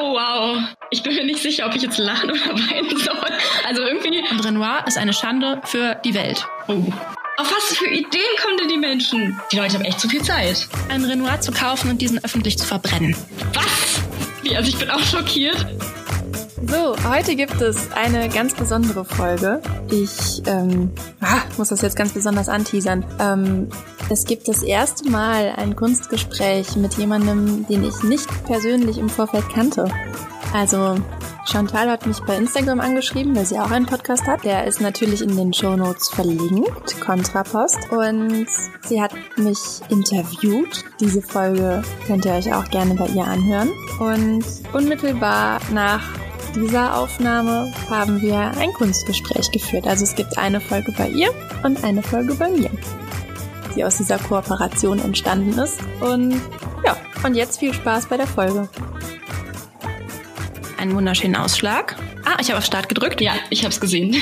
[0.00, 0.62] Oh, wow.
[0.90, 3.16] Ich bin mir nicht sicher, ob ich jetzt lachen oder weinen soll.
[3.66, 4.22] Also irgendwie.
[4.30, 6.46] Und Renoir ist eine Schande für die Welt.
[6.68, 6.84] Oh.
[7.36, 9.40] Auf was für Ideen kommen denn die Menschen?
[9.50, 10.68] Die Leute haben echt zu viel Zeit.
[10.88, 13.16] Ein Renoir zu kaufen und diesen öffentlich zu verbrennen.
[13.54, 14.00] Was?
[14.42, 15.66] Wie, also ich bin auch schockiert.
[16.66, 19.60] So, heute gibt es eine ganz besondere Folge.
[19.90, 23.04] Ich ähm, ah, muss das jetzt ganz besonders anteasern.
[23.18, 23.68] Ähm,
[24.10, 29.48] es gibt das erste Mal ein Kunstgespräch mit jemandem, den ich nicht persönlich im Vorfeld
[29.50, 29.90] kannte.
[30.52, 30.96] Also
[31.44, 34.44] Chantal hat mich bei Instagram angeschrieben, weil sie auch einen Podcast hat.
[34.44, 37.90] Der ist natürlich in den Show Notes verlinkt, Kontrapost.
[37.90, 38.46] Und
[38.86, 39.58] sie hat mich
[39.88, 40.84] interviewt.
[41.00, 43.70] Diese Folge könnt ihr euch auch gerne bei ihr anhören.
[43.98, 46.02] Und unmittelbar nach
[46.54, 49.86] dieser Aufnahme haben wir ein Kunstgespräch geführt.
[49.86, 51.30] Also es gibt eine Folge bei ihr
[51.62, 52.70] und eine Folge bei mir,
[53.74, 55.80] die aus dieser Kooperation entstanden ist.
[56.00, 56.40] Und
[56.84, 58.68] ja, und jetzt viel Spaß bei der Folge.
[60.78, 61.96] Einen wunderschönen Ausschlag.
[62.24, 63.20] Ah, ich habe auf Start gedrückt.
[63.20, 64.16] Ja, ich habe es gesehen.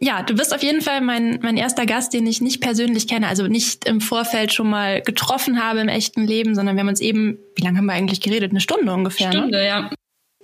[0.00, 3.28] Ja, du bist auf jeden Fall mein, mein erster Gast, den ich nicht persönlich kenne,
[3.28, 7.00] also nicht im Vorfeld schon mal getroffen habe im echten Leben, sondern wir haben uns
[7.00, 8.50] eben, wie lange haben wir eigentlich geredet?
[8.50, 9.28] Eine Stunde ungefähr.
[9.28, 9.32] Ne?
[9.32, 9.66] Stunde, ne?
[9.66, 9.90] ja.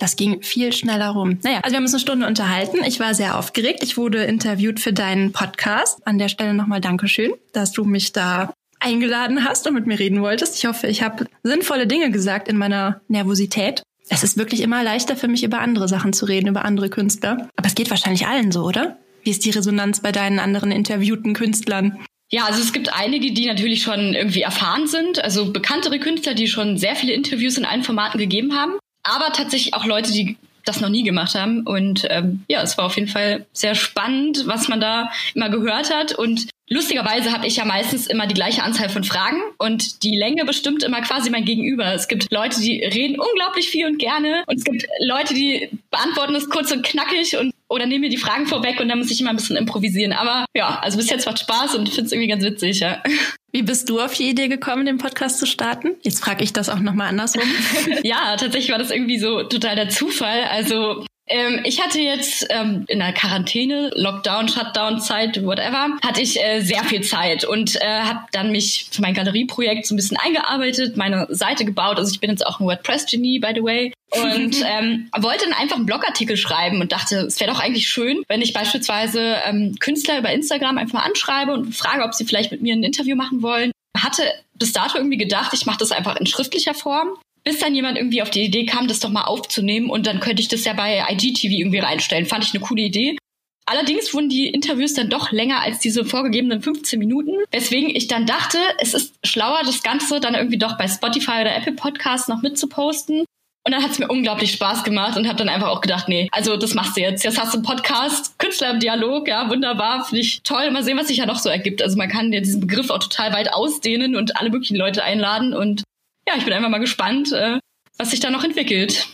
[0.03, 1.39] Das ging viel schneller rum.
[1.45, 2.78] Naja, also wir haben uns eine Stunde unterhalten.
[2.84, 3.84] Ich war sehr aufgeregt.
[3.84, 6.05] Ich wurde interviewt für deinen Podcast.
[6.05, 10.20] An der Stelle nochmal Dankeschön, dass du mich da eingeladen hast und mit mir reden
[10.20, 10.56] wolltest.
[10.56, 13.84] Ich hoffe, ich habe sinnvolle Dinge gesagt in meiner Nervosität.
[14.09, 17.48] Es ist wirklich immer leichter für mich, über andere Sachen zu reden, über andere Künstler.
[17.55, 18.98] Aber es geht wahrscheinlich allen so, oder?
[19.22, 21.97] Wie ist die Resonanz bei deinen anderen interviewten Künstlern?
[22.28, 26.48] Ja, also es gibt einige, die natürlich schon irgendwie erfahren sind, also bekanntere Künstler, die
[26.48, 28.72] schon sehr viele Interviews in allen Formaten gegeben haben
[29.03, 31.67] aber tatsächlich auch Leute, die das noch nie gemacht haben.
[31.67, 35.92] Und ähm, ja, es war auf jeden Fall sehr spannend, was man da immer gehört
[35.92, 36.12] hat.
[36.12, 40.44] Und lustigerweise habe ich ja meistens immer die gleiche Anzahl von Fragen und die Länge
[40.44, 41.92] bestimmt immer quasi mein Gegenüber.
[41.92, 46.34] Es gibt Leute, die reden unglaublich viel und gerne und es gibt Leute, die beantworten
[46.34, 49.20] das kurz und knackig und oder nehmen mir die Fragen vorweg und dann muss ich
[49.20, 50.12] immer ein bisschen improvisieren.
[50.12, 53.03] Aber ja, also bis jetzt macht Spaß und finde es irgendwie ganz witzig, ja.
[53.50, 55.97] Wie bist du auf die Idee gekommen, den Podcast zu starten?
[56.03, 57.43] Jetzt frage ich das auch nochmal andersrum.
[58.03, 60.44] ja, tatsächlich war das irgendwie so total der Zufall.
[60.50, 66.60] Also ähm, ich hatte jetzt ähm, in der Quarantäne, Lockdown, Shutdown-Zeit, whatever, hatte ich äh,
[66.60, 70.97] sehr viel Zeit und äh, habe dann mich für mein Galerieprojekt so ein bisschen eingearbeitet,
[70.97, 71.98] meine Seite gebaut.
[71.98, 73.93] Also ich bin jetzt auch ein WordPress-Genie, by the way.
[74.10, 78.22] Und ähm, wollte dann einfach einen Blogartikel schreiben und dachte, es wäre doch eigentlich schön,
[78.28, 82.53] wenn ich beispielsweise ähm, Künstler über Instagram einfach mal anschreibe und frage, ob sie vielleicht
[82.53, 83.72] mit mir ein Interview machen wollen.
[83.97, 84.22] Hatte
[84.54, 88.22] bis dato irgendwie gedacht, ich mache das einfach in schriftlicher Form bis dann jemand irgendwie
[88.22, 91.04] auf die Idee kam, das doch mal aufzunehmen und dann könnte ich das ja bei
[91.10, 92.26] IGTV irgendwie reinstellen.
[92.26, 93.16] Fand ich eine coole Idee.
[93.64, 98.26] Allerdings wurden die Interviews dann doch länger als diese vorgegebenen 15 Minuten, weswegen ich dann
[98.26, 102.42] dachte, es ist schlauer, das Ganze dann irgendwie doch bei Spotify oder Apple Podcasts noch
[102.42, 103.25] mitzuposten.
[103.64, 106.28] Und dann hat es mir unglaublich Spaß gemacht und habe dann einfach auch gedacht, nee,
[106.32, 107.22] also das machst du jetzt.
[107.22, 110.69] Jetzt hast du einen Podcast, Künstler im Dialog, ja, wunderbar, finde ich toll.
[110.72, 111.81] Mal sehen, was sich ja noch so ergibt.
[111.81, 115.54] Also man kann ja diesen Begriff auch total weit ausdehnen und alle möglichen Leute einladen
[115.54, 115.84] und
[116.27, 117.59] ja, ich bin einfach mal gespannt, äh,
[117.99, 119.09] was sich da noch entwickelt.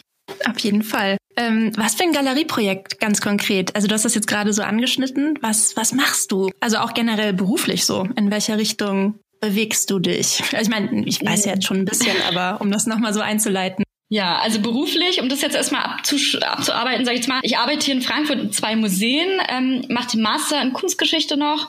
[0.49, 1.17] Auf jeden Fall.
[1.37, 3.75] Ähm, was für ein Galerieprojekt ganz konkret?
[3.75, 5.39] Also du hast das jetzt gerade so angeschnitten.
[5.41, 6.51] Was, was machst du?
[6.61, 8.07] Also auch generell beruflich so.
[8.17, 10.43] In welcher Richtung bewegst du dich?
[10.53, 13.21] Also ich meine, ich weiß ja jetzt schon ein bisschen, aber um das nochmal so
[13.21, 13.85] einzuleiten.
[14.11, 17.95] Ja, also beruflich, um das jetzt erstmal abzuarbeiten, sage ich jetzt mal, ich arbeite hier
[17.95, 21.69] in Frankfurt in zwei Museen, ähm, mache den Master in Kunstgeschichte noch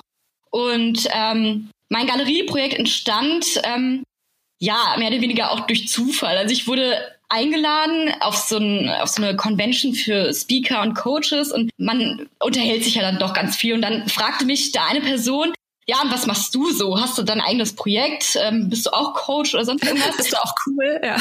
[0.50, 4.04] und ähm, mein Galerieprojekt entstand ähm,
[4.60, 6.38] ja, mehr oder weniger auch durch Zufall.
[6.38, 6.98] Also ich wurde
[7.30, 12.84] eingeladen auf so, ein, auf so eine Convention für Speaker und Coaches und man unterhält
[12.84, 13.74] sich ja dann doch ganz viel.
[13.74, 15.54] Und dann fragte mich da eine Person,
[15.86, 17.02] ja, und was machst du so?
[17.02, 18.38] Hast du dein eigenes Projekt?
[18.40, 20.18] Ähm, bist du auch Coach oder sonst irgendwas?
[20.18, 21.02] bist du auch cool?
[21.04, 21.16] Ja.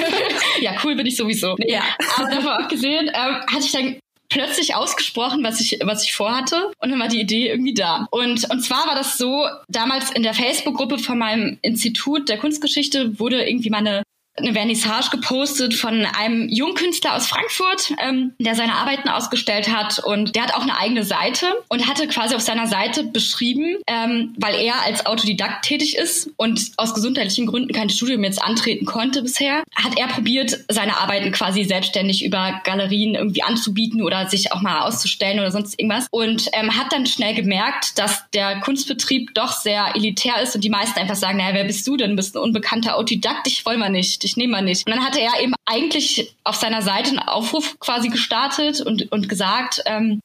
[0.60, 1.56] ja, cool bin ich sowieso.
[1.58, 1.82] Ja.
[2.16, 3.98] Aber davon abgesehen, ähm, hatte ich dann
[4.34, 6.72] plötzlich ausgesprochen, was ich, was ich vorhatte.
[6.78, 8.08] Und dann war die Idee irgendwie da.
[8.10, 13.18] Und, und zwar war das so, damals in der Facebook-Gruppe von meinem Institut der Kunstgeschichte
[13.20, 14.02] wurde irgendwie meine
[14.36, 20.34] eine Vernissage gepostet von einem Jungkünstler aus Frankfurt, ähm, der seine Arbeiten ausgestellt hat und
[20.34, 24.56] der hat auch eine eigene Seite und hatte quasi auf seiner Seite beschrieben, ähm, weil
[24.56, 29.62] er als Autodidakt tätig ist und aus gesundheitlichen Gründen kein Studium jetzt antreten konnte bisher,
[29.76, 34.80] hat er probiert, seine Arbeiten quasi selbstständig über Galerien irgendwie anzubieten oder sich auch mal
[34.80, 39.94] auszustellen oder sonst irgendwas und ähm, hat dann schnell gemerkt, dass der Kunstbetrieb doch sehr
[39.94, 42.10] elitär ist und die meisten einfach sagen, naja, wer bist du denn?
[42.10, 44.86] Du bist ein unbekannter Autodidakt, ich wollen wir nicht ich nehme mal nicht.
[44.86, 49.28] Und dann hatte er eben eigentlich auf seiner Seite einen Aufruf quasi gestartet und, und
[49.28, 50.20] gesagt, ähm,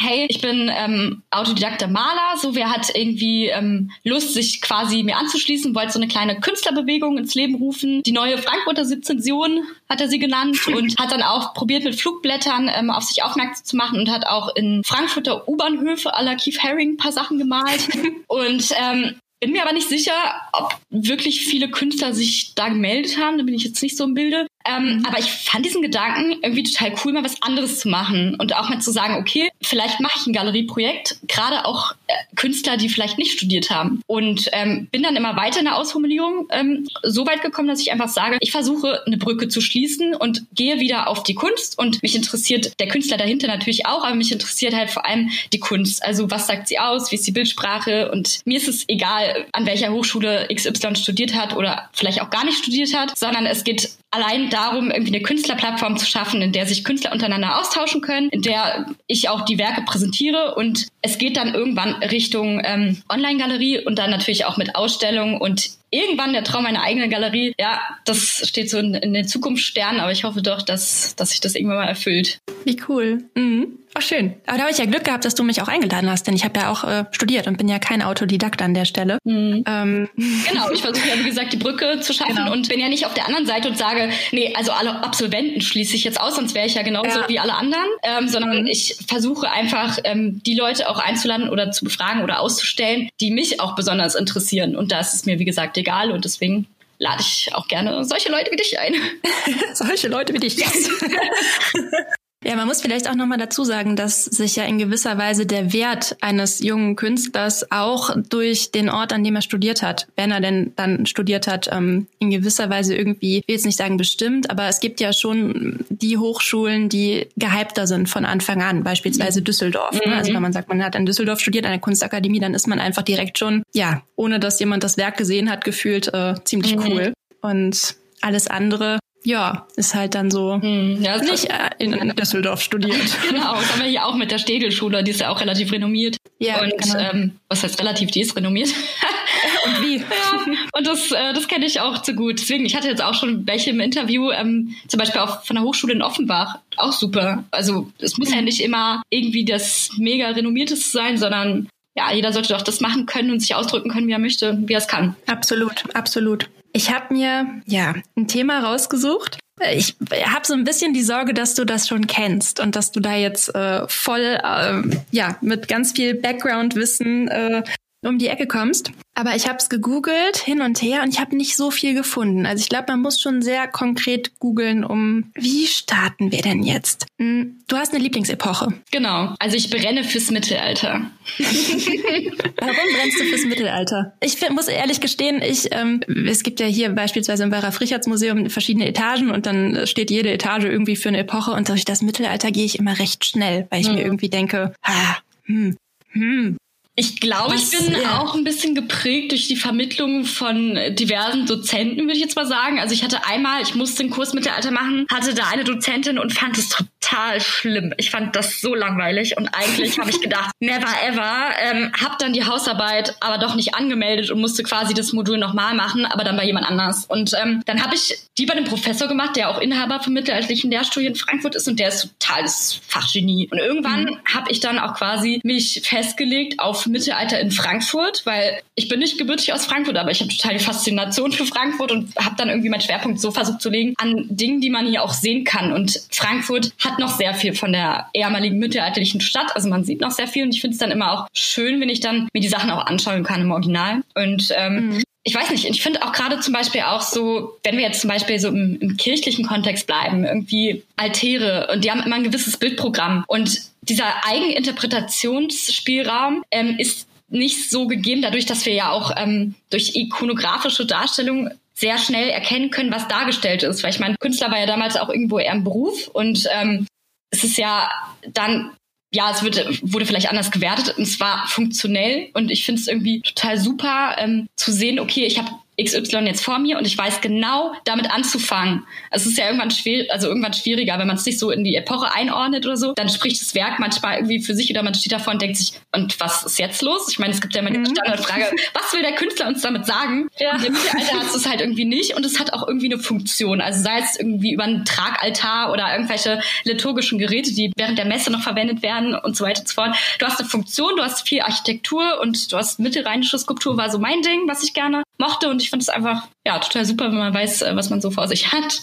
[0.00, 5.18] hey, ich bin ähm, autodidakter Maler, so wer hat irgendwie ähm, Lust, sich quasi mir
[5.18, 8.02] anzuschließen, wollte so eine kleine Künstlerbewegung ins Leben rufen.
[8.02, 12.70] Die neue Frankfurter Sizension hat er sie genannt und hat dann auch probiert mit Flugblättern
[12.74, 16.62] ähm, auf sich aufmerksam zu machen und hat auch in Frankfurter U-Bahnhöfe à la Keith
[16.62, 17.88] Haring ein paar Sachen gemalt.
[18.26, 20.12] und ähm, bin mir aber nicht sicher,
[20.52, 23.38] ob wirklich viele Künstler sich da gemeldet haben.
[23.38, 24.46] Da bin ich jetzt nicht so im Bilde.
[24.70, 25.06] Ähm, mhm.
[25.06, 28.68] Aber ich fand diesen Gedanken irgendwie total cool, mal was anderes zu machen und auch
[28.68, 33.18] mal zu sagen, okay, vielleicht mache ich ein Galerieprojekt, gerade auch äh, Künstler, die vielleicht
[33.18, 34.02] nicht studiert haben.
[34.06, 37.92] Und ähm, bin dann immer weiter in der Ausformulierung ähm, so weit gekommen, dass ich
[37.92, 41.78] einfach sage, ich versuche eine Brücke zu schließen und gehe wieder auf die Kunst.
[41.78, 45.60] Und mich interessiert der Künstler dahinter natürlich auch, aber mich interessiert halt vor allem die
[45.60, 46.04] Kunst.
[46.04, 48.10] Also was sagt sie aus, wie ist die Bildsprache?
[48.10, 52.44] Und mir ist es egal, an welcher Hochschule XY studiert hat oder vielleicht auch gar
[52.44, 56.66] nicht studiert hat, sondern es geht allein darum, irgendwie eine Künstlerplattform zu schaffen, in der
[56.66, 60.54] sich Künstler untereinander austauschen können, in der ich auch die Werke präsentiere.
[60.56, 65.70] Und es geht dann irgendwann Richtung ähm, Online-Galerie und dann natürlich auch mit Ausstellungen und
[65.90, 67.54] irgendwann der Traum einer eigenen Galerie.
[67.58, 71.40] Ja, das steht so in, in den Zukunftssternen, aber ich hoffe doch, dass, dass sich
[71.40, 72.38] das irgendwann mal erfüllt.
[72.64, 73.24] Wie cool.
[73.34, 73.78] Mhm.
[73.92, 74.34] Ach, schön.
[74.46, 76.44] Aber da habe ich ja Glück gehabt, dass du mich auch eingeladen hast, denn ich
[76.44, 79.18] habe ja auch äh, studiert und bin ja kein Autodidakt an der Stelle.
[79.24, 79.64] Mhm.
[79.66, 80.08] Ähm.
[80.50, 82.52] Genau, ich versuche ja, wie gesagt, die Brücke zu schaffen genau.
[82.52, 85.94] und bin ja nicht auf der anderen Seite und sage, nee, also alle Absolventen schließe
[85.94, 87.28] ich jetzt aus, sonst wäre ich ja genauso ja.
[87.28, 88.66] wie alle anderen, ähm, sondern mhm.
[88.66, 93.60] ich versuche einfach, ähm, die Leute auch einzuladen oder zu befragen oder auszustellen, die mich
[93.60, 94.76] auch besonders interessieren.
[94.76, 96.66] Und da ist es mir, wie gesagt, egal und deswegen
[96.98, 98.94] lade ich auch gerne solche Leute wie dich ein.
[99.74, 100.56] solche Leute wie dich.
[100.56, 100.90] Yes.
[102.42, 105.74] Ja, man muss vielleicht auch nochmal dazu sagen, dass sich ja in gewisser Weise der
[105.74, 110.40] Wert eines jungen Künstlers auch durch den Ort, an dem er studiert hat, wenn er
[110.40, 114.50] denn dann studiert hat, ähm, in gewisser Weise irgendwie, ich will jetzt nicht sagen bestimmt,
[114.50, 119.92] aber es gibt ja schon die Hochschulen, die gehypter sind von Anfang an, beispielsweise Düsseldorf.
[119.92, 120.00] Ne?
[120.00, 120.18] Also mhm.
[120.20, 122.78] Also wenn man sagt, man hat in Düsseldorf studiert, an der Kunstakademie, dann ist man
[122.78, 126.82] einfach direkt schon, ja, ohne dass jemand das Werk gesehen hat, gefühlt äh, ziemlich mhm.
[126.86, 127.12] cool.
[127.42, 132.96] Und alles andere ja, ist halt dann so hm, ja, nicht in, in Düsseldorf studiert.
[133.28, 136.16] genau, das haben wir hier auch mit der Städelschule, die ist ja auch relativ renommiert.
[136.38, 136.98] Ja, und genau.
[136.98, 138.68] ähm, was heißt relativ, die ist renommiert.
[139.66, 139.96] und wie?
[139.98, 142.40] Ja, und das, äh, das kenne ich auch zu gut.
[142.40, 145.64] Deswegen, ich hatte jetzt auch schon welche im Interview, ähm, zum Beispiel auch von der
[145.64, 147.44] Hochschule in Offenbach, auch super.
[147.50, 148.44] Also es muss ja mhm.
[148.44, 151.68] nicht immer irgendwie das mega renommierteste sein, sondern
[152.00, 154.72] ja, jeder sollte doch das machen können und sich ausdrücken können, wie er möchte, wie
[154.72, 155.16] er es kann.
[155.26, 156.48] Absolut, absolut.
[156.72, 159.38] Ich habe mir ja ein Thema rausgesucht.
[159.74, 163.00] Ich habe so ein bisschen die Sorge, dass du das schon kennst und dass du
[163.00, 167.62] da jetzt äh, voll äh, ja mit ganz viel Background-Wissen äh,
[168.02, 168.92] um die Ecke kommst.
[169.14, 172.46] Aber ich habe es gegoogelt hin und her und ich habe nicht so viel gefunden.
[172.46, 177.06] Also ich glaube, man muss schon sehr konkret googeln, um wie starten wir denn jetzt?
[177.18, 178.72] Hm, du hast eine Lieblingsepoche.
[178.90, 179.34] Genau.
[179.38, 181.02] Also ich brenne fürs Mittelalter.
[181.38, 184.14] Warum brennst du fürs Mittelalter?
[184.20, 188.48] Ich muss ehrlich gestehen, ich ähm, es gibt ja hier beispielsweise im Bayer Fricherts Museum
[188.48, 192.50] verschiedene Etagen und dann steht jede Etage irgendwie für eine Epoche und durch das Mittelalter
[192.50, 193.96] gehe ich immer recht schnell, weil ich mhm.
[193.96, 195.76] mir irgendwie denke, ah, hm,
[196.12, 196.56] hm,
[197.00, 198.20] ich glaube, ich bin ja.
[198.20, 202.78] auch ein bisschen geprägt durch die Vermittlung von diversen Dozenten, würde ich jetzt mal sagen.
[202.78, 206.34] Also ich hatte einmal, ich musste einen Kurs Mittelalter machen, hatte da eine Dozentin und
[206.34, 206.90] fand es total
[207.38, 207.92] schlimm.
[207.96, 211.50] Ich fand das so langweilig und eigentlich habe ich gedacht, never ever.
[211.60, 215.74] Ähm, hab dann die Hausarbeit aber doch nicht angemeldet und musste quasi das Modul nochmal
[215.74, 217.04] machen, aber dann bei jemand anders.
[217.06, 220.70] Und ähm, dann habe ich die bei dem Professor gemacht, der auch Inhaber vom mittelalterlichen
[220.70, 223.48] Lehrstuhl in Frankfurt ist und der ist totales Fachgenie.
[223.50, 224.18] Und irgendwann mhm.
[224.32, 229.18] habe ich dann auch quasi mich festgelegt auf Mittelalter in Frankfurt, weil ich bin nicht
[229.18, 232.68] gebürtig aus Frankfurt, aber ich habe total die Faszination für Frankfurt und habe dann irgendwie
[232.68, 235.72] meinen Schwerpunkt so versucht zu legen an Dingen, die man hier auch sehen kann.
[235.72, 239.54] Und Frankfurt hat noch sehr viel von der ehemaligen mittelalterlichen Stadt.
[239.54, 241.88] Also man sieht noch sehr viel und ich finde es dann immer auch schön, wenn
[241.88, 244.02] ich dann mir die Sachen auch anschauen kann im Original.
[244.14, 247.76] Und ähm, mhm ich weiß nicht, ich finde auch gerade zum Beispiel auch so, wenn
[247.76, 252.02] wir jetzt zum Beispiel so im, im, kirchlichen Kontext bleiben, irgendwie Altäre und die haben
[252.02, 258.72] immer ein gewisses Bildprogramm und dieser Eigeninterpretationsspielraum ähm, ist nicht so gegeben, dadurch, dass wir
[258.72, 263.82] ja auch ähm, durch ikonografische Darstellung sehr schnell erkennen können, was dargestellt ist.
[263.82, 266.86] Weil ich meine, Künstler war ja damals auch irgendwo eher ein Beruf und ähm,
[267.30, 267.88] es ist ja
[268.28, 268.70] dann
[269.12, 272.86] ja, es wird, wurde vielleicht anders gewertet und es war funktionell und ich finde es
[272.86, 275.50] irgendwie total super ähm, zu sehen, okay, ich habe
[275.82, 278.86] XY jetzt vor mir und ich weiß genau, damit anzufangen.
[279.10, 281.74] Es ist ja irgendwann schwierig, also irgendwann schwieriger, wenn man es nicht so in die
[281.76, 285.12] Epoche einordnet oder so, dann spricht das Werk manchmal irgendwie für sich oder man steht
[285.12, 287.08] davor und denkt sich, und was ist jetzt los?
[287.10, 287.86] Ich meine, es gibt ja immer die mhm.
[287.86, 290.28] Standardfrage, was will der Künstler uns damit sagen?
[290.38, 290.56] Ja.
[290.56, 293.60] Im Mittelalter hat es halt irgendwie nicht und es hat auch irgendwie eine Funktion.
[293.60, 298.30] Also sei es irgendwie über einen Tragaltar oder irgendwelche liturgischen Geräte, die während der Messe
[298.30, 299.96] noch verwendet werden und so weiter und so fort.
[300.18, 303.98] Du hast eine Funktion, du hast viel Architektur und du hast mittelrheinische Skulptur, war so
[303.98, 307.18] mein Ding, was ich gerne mochte und ich fand es einfach ja total super, wenn
[307.18, 308.82] man weiß, äh, was man so vor sich hat.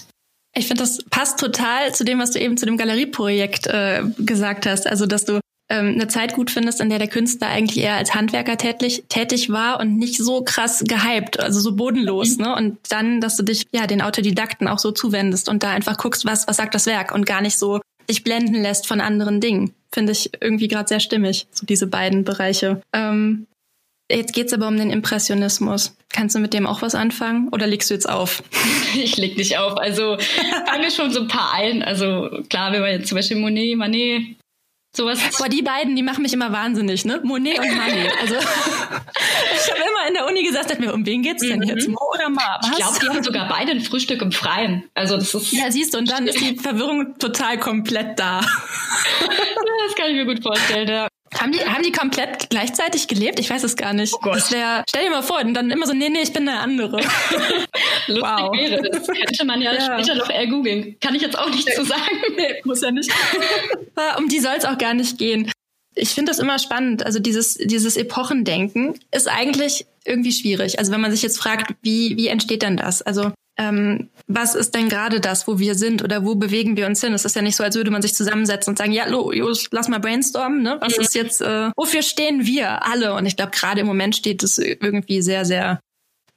[0.56, 4.66] Ich finde, das passt total zu dem, was du eben zu dem Galerieprojekt äh, gesagt
[4.66, 4.88] hast.
[4.88, 5.40] Also, dass du
[5.70, 9.52] ähm, eine Zeit gut findest, in der der Künstler eigentlich eher als Handwerker tätig, tätig
[9.52, 12.46] war und nicht so krass gehypt, also so bodenlos, mhm.
[12.46, 12.56] ne?
[12.56, 16.26] Und dann, dass du dich ja den Autodidakten auch so zuwendest und da einfach guckst,
[16.26, 19.74] was was sagt das Werk und gar nicht so dich blenden lässt von anderen Dingen.
[19.92, 22.82] Finde ich irgendwie gerade sehr stimmig, so diese beiden Bereiche.
[22.94, 23.48] Ähm,
[24.10, 25.98] Jetzt geht's aber um den Impressionismus.
[26.10, 28.42] Kannst du mit dem auch was anfangen oder legst du jetzt auf?
[28.96, 29.78] Ich leg nicht auf.
[29.78, 30.18] Also
[30.66, 31.84] fange schon so ein paar ein.
[31.84, 34.38] Also klar, wenn man jetzt zum Beispiel Monet, Manet,
[34.96, 35.20] sowas.
[35.38, 37.20] Boah, die beiden, die machen mich immer wahnsinnig, ne?
[37.24, 38.12] Monet und Manet.
[38.20, 41.68] Also ich habe immer in der Uni gesagt, mir, um wen geht's denn mhm.
[41.68, 41.88] jetzt?
[41.88, 42.60] Mo oder Ma?
[42.62, 42.72] Was?
[42.72, 44.86] Ich glaube, die haben sogar beide ein Frühstück im Freien.
[44.94, 45.52] Also das ist.
[45.52, 48.40] Ja, siehst du, und dann ist die Verwirrung total komplett da.
[49.20, 51.08] das kann ich mir gut vorstellen, ja.
[51.36, 53.40] Haben die, haben die komplett gleichzeitig gelebt?
[53.40, 54.14] Ich weiß es gar nicht.
[54.14, 54.36] Oh Gott.
[54.36, 56.60] Das wär, stell dir mal vor, und dann immer so, nee, nee, ich bin der
[56.60, 56.98] andere.
[58.08, 58.58] Lustig wow.
[58.58, 59.08] wäre das.
[59.08, 60.00] Könnte man ja, ja.
[60.00, 60.98] später noch eher googeln.
[61.00, 62.02] Kann ich jetzt auch nicht so sagen.
[62.38, 63.12] Nee, muss ja nicht.
[64.18, 65.52] um die soll es auch gar nicht gehen.
[65.96, 67.04] Ich finde das immer spannend.
[67.04, 70.78] Also dieses, dieses Epochendenken ist eigentlich irgendwie schwierig.
[70.78, 73.02] Also wenn man sich jetzt fragt, wie, wie entsteht denn das?
[73.02, 77.02] Also ähm, was ist denn gerade das, wo wir sind oder wo bewegen wir uns
[77.02, 77.14] hin?
[77.14, 79.88] Es ist ja nicht so, als würde man sich zusammensetzen und sagen, ja, los, lass
[79.88, 80.78] mal brainstormen, ne?
[80.80, 81.04] Was mhm.
[81.04, 83.14] ist jetzt, äh, wofür stehen wir alle?
[83.16, 85.80] Und ich glaube, gerade im Moment steht es irgendwie sehr, sehr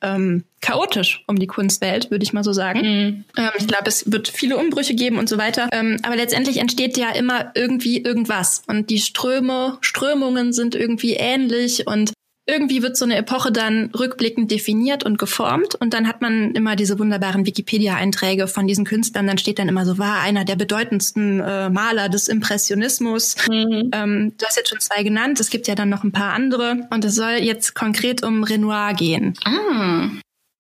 [0.03, 2.81] ähm, chaotisch um die Kunstwelt, würde ich mal so sagen.
[2.81, 3.25] Mhm.
[3.37, 5.69] Ähm, ich glaube, es wird viele Umbrüche geben und so weiter.
[5.73, 8.63] Ähm, aber letztendlich entsteht ja immer irgendwie irgendwas.
[8.67, 12.13] Und die Ströme, Strömungen sind irgendwie ähnlich und
[12.51, 16.77] irgendwie wird so eine Epoche dann rückblickend definiert und geformt und dann hat man immer
[16.77, 19.27] diese wunderbaren Wikipedia-Einträge von diesen Künstlern.
[19.27, 23.37] Dann steht dann immer so, war einer der bedeutendsten äh, Maler des Impressionismus.
[23.49, 23.91] Mhm.
[23.93, 26.87] Ähm, du hast jetzt schon zwei genannt, es gibt ja dann noch ein paar andere
[26.91, 29.35] und es soll jetzt konkret um Renoir gehen.
[29.45, 30.09] Ah.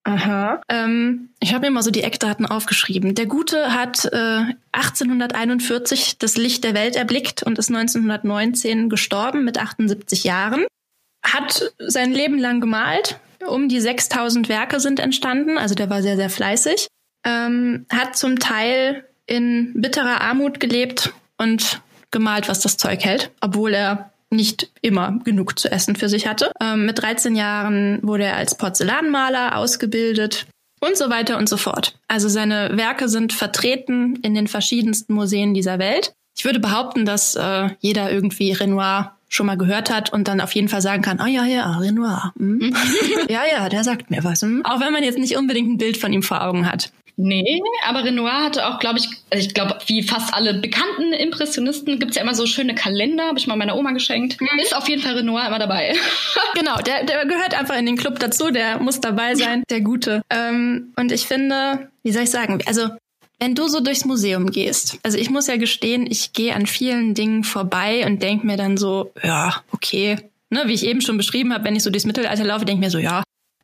[0.05, 0.63] Aha.
[0.69, 3.15] Ähm, ich habe mir mal so die Eckdaten aufgeschrieben.
[3.15, 9.59] Der Gute hat äh, 1841 das Licht der Welt erblickt und ist 1919 gestorben mit
[9.59, 10.65] 78 Jahren
[11.23, 13.19] hat sein Leben lang gemalt.
[13.47, 16.89] Um die 6000 Werke sind entstanden, also der war sehr, sehr fleißig.
[17.25, 23.75] Ähm, hat zum Teil in bitterer Armut gelebt und gemalt, was das Zeug hält, obwohl
[23.75, 26.53] er nicht immer genug zu essen für sich hatte.
[26.61, 30.47] Ähm, mit 13 Jahren wurde er als Porzellanmaler ausgebildet
[30.81, 31.99] und so weiter und so fort.
[32.09, 36.13] Also seine Werke sind vertreten in den verschiedensten Museen dieser Welt.
[36.41, 40.55] Ich würde behaupten, dass äh, jeder irgendwie Renoir schon mal gehört hat und dann auf
[40.55, 42.33] jeden Fall sagen kann, ah oh, ja, ja, Renoir.
[42.39, 42.75] Hm?
[43.29, 44.41] ja, ja, der sagt mir was.
[44.41, 44.65] Hm?
[44.65, 46.93] Auch wenn man jetzt nicht unbedingt ein Bild von ihm vor Augen hat.
[47.19, 51.99] Nee, aber Renoir hatte auch, glaube ich, also ich glaube, wie fast alle bekannten Impressionisten
[51.99, 54.41] gibt's ja immer so schöne Kalender, habe ich mal meiner Oma geschenkt.
[54.41, 54.61] Mhm.
[54.63, 55.95] Ist auf jeden Fall Renoir immer dabei.
[56.55, 60.23] genau, der, der gehört einfach in den Club dazu, der muss dabei sein, der Gute.
[60.31, 62.89] Ähm, und ich finde, wie soll ich sagen, also
[63.41, 67.15] wenn du so durchs Museum gehst, also ich muss ja gestehen, ich gehe an vielen
[67.15, 70.19] Dingen vorbei und denke mir dann so, ja, okay,
[70.51, 72.87] ne, wie ich eben schon beschrieben habe, wenn ich so durchs Mittelalter laufe, denke ich
[72.87, 73.23] mir so, ja,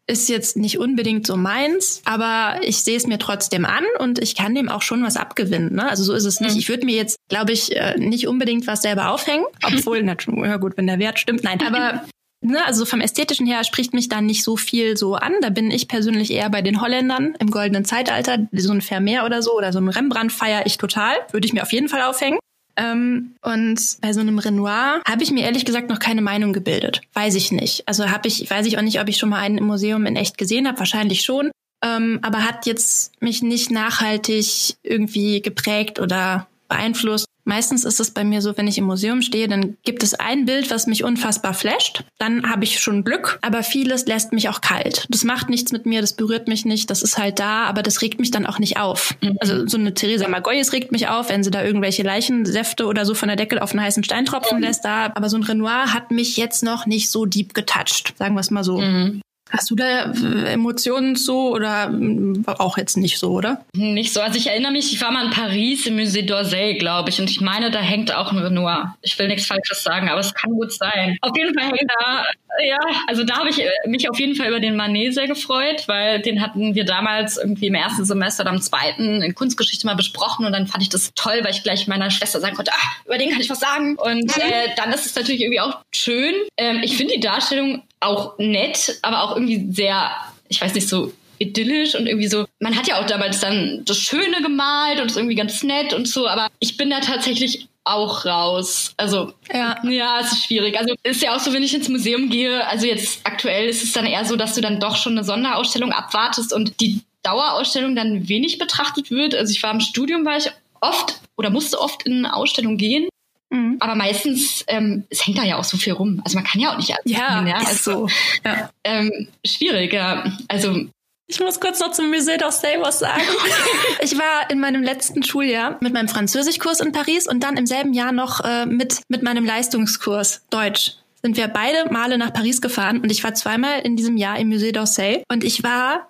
[0.08, 4.36] ist jetzt nicht unbedingt so meins, aber ich sehe es mir trotzdem an und ich
[4.36, 5.74] kann dem auch schon was abgewinnen.
[5.74, 5.88] Ne?
[5.88, 6.52] Also so ist es nicht.
[6.52, 6.58] Mhm.
[6.60, 10.16] Ich würde mir jetzt, glaube ich, äh, nicht unbedingt was selber aufhängen, obwohl, na,
[10.46, 12.06] ja gut, wenn der Wert stimmt, nein, aber
[12.46, 15.34] ne, also vom ästhetischen her spricht mich da nicht so viel so an.
[15.40, 18.46] Da bin ich persönlich eher bei den Holländern im goldenen Zeitalter.
[18.52, 21.14] So ein Vermeer oder so oder so ein Rembrandt feiere ich total.
[21.32, 22.38] Würde ich mir auf jeden Fall aufhängen.
[22.76, 27.00] Ähm, und bei so einem Renoir habe ich mir ehrlich gesagt noch keine Meinung gebildet.
[27.14, 27.88] Weiß ich nicht.
[27.88, 30.16] Also habe ich, weiß ich auch nicht, ob ich schon mal einen im Museum in
[30.16, 30.78] echt gesehen habe.
[30.78, 31.50] Wahrscheinlich schon.
[31.84, 37.26] Ähm, aber hat jetzt mich nicht nachhaltig irgendwie geprägt oder beeinflusst.
[37.46, 40.46] Meistens ist es bei mir so, wenn ich im Museum stehe, dann gibt es ein
[40.46, 42.02] Bild, was mich unfassbar flasht.
[42.18, 45.06] Dann habe ich schon Glück, aber vieles lässt mich auch kalt.
[45.10, 48.02] Das macht nichts mit mir, das berührt mich nicht, das ist halt da, aber das
[48.02, 49.14] regt mich dann auch nicht auf.
[49.22, 49.36] Mhm.
[49.38, 53.14] Also so eine Theresa Magoyes regt mich auf, wenn sie da irgendwelche Leichensäfte oder so
[53.14, 54.64] von der Deckel auf einen heißen Stein tropfen mhm.
[54.64, 55.12] lässt da.
[55.14, 58.50] Aber so ein Renoir hat mich jetzt noch nicht so deep getoucht, sagen wir es
[58.50, 58.80] mal so.
[58.80, 59.22] Mhm.
[59.50, 63.64] Hast du da äh, Emotionen zu oder mm, auch jetzt nicht so, oder?
[63.74, 64.20] Nicht so.
[64.20, 67.30] Also ich erinnere mich, ich war mal in Paris im Musée d'Orsay, glaube ich, und
[67.30, 68.96] ich meine, da hängt auch ein Renoir.
[69.02, 71.16] Ich will nichts Falsches sagen, aber es kann gut sein.
[71.20, 72.24] Auf jeden Fall hängt da,
[72.64, 75.84] ja, also da habe ich äh, mich auf jeden Fall über den Manet sehr gefreut,
[75.86, 79.94] weil den hatten wir damals irgendwie im ersten Semester oder im zweiten in Kunstgeschichte mal
[79.94, 83.04] besprochen und dann fand ich das toll, weil ich gleich meiner Schwester sagen konnte, ah,
[83.04, 83.96] über den kann ich was sagen.
[83.96, 84.42] Und mhm.
[84.42, 86.34] äh, dann ist es natürlich irgendwie auch schön.
[86.56, 90.10] Ähm, ich finde die Darstellung auch nett, aber auch irgendwie sehr,
[90.48, 92.46] ich weiß nicht, so idyllisch und irgendwie so.
[92.60, 96.08] Man hat ja auch damals dann das Schöne gemalt und ist irgendwie ganz nett und
[96.08, 98.94] so, aber ich bin da tatsächlich auch raus.
[98.96, 99.76] Also ja.
[99.84, 100.78] ja, es ist schwierig.
[100.78, 103.92] Also ist ja auch so, wenn ich ins Museum gehe, also jetzt aktuell ist es
[103.92, 108.28] dann eher so, dass du dann doch schon eine Sonderausstellung abwartest und die Dauerausstellung dann
[108.28, 109.34] wenig betrachtet wird.
[109.34, 110.50] Also ich war im Studium, war ich
[110.80, 113.08] oft oder musste oft in eine Ausstellung gehen
[113.50, 113.76] Mhm.
[113.80, 116.20] Aber meistens, ähm, es hängt da ja auch so viel rum.
[116.24, 117.56] Also man kann ja auch nicht alles ja, sehen, ja.
[117.56, 118.08] Also, so.
[118.44, 118.70] ja.
[118.84, 120.32] Ähm, schwierig, ja.
[120.48, 120.86] Also
[121.28, 123.22] ich muss kurz noch zum Musée d'Orsay was sagen.
[124.00, 127.92] ich war in meinem letzten Schuljahr mit meinem Französischkurs in Paris und dann im selben
[127.94, 133.00] Jahr noch äh, mit, mit meinem Leistungskurs Deutsch sind wir beide Male nach Paris gefahren
[133.00, 136.08] und ich war zweimal in diesem Jahr im Musée d'Orsay und ich war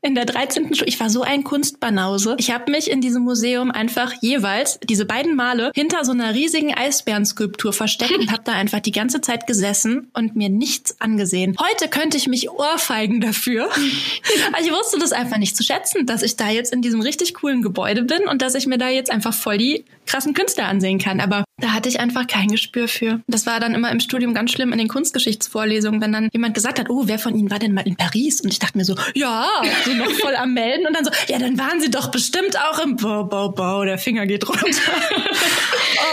[0.00, 0.74] in der 13.
[0.74, 2.36] Schule, ich war so ein Kunstbanause.
[2.38, 6.72] Ich habe mich in diesem Museum einfach jeweils diese beiden Male hinter so einer riesigen
[6.72, 11.56] Eisbärenskulptur versteckt und habe da einfach die ganze Zeit gesessen und mir nichts angesehen.
[11.58, 13.68] Heute könnte ich mich ohrfeigen dafür.
[14.52, 17.34] also ich wusste das einfach nicht zu schätzen, dass ich da jetzt in diesem richtig
[17.34, 20.98] coolen Gebäude bin und dass ich mir da jetzt einfach voll die krassen Künstler ansehen
[20.98, 21.20] kann.
[21.20, 23.20] Aber da hatte ich einfach kein Gespür für.
[23.26, 26.78] Das war dann immer im Studium ganz schlimm in den Kunstgeschichtsvorlesungen, wenn dann jemand gesagt
[26.78, 28.40] hat, oh, wer von Ihnen war denn mal in Paris?
[28.40, 29.46] Und ich dachte mir so, ja,
[29.84, 32.78] so noch voll am Melden und dann so, ja, dann waren Sie doch bestimmt auch
[32.78, 34.62] im Bau, Bau, Bau, der Finger geht runter.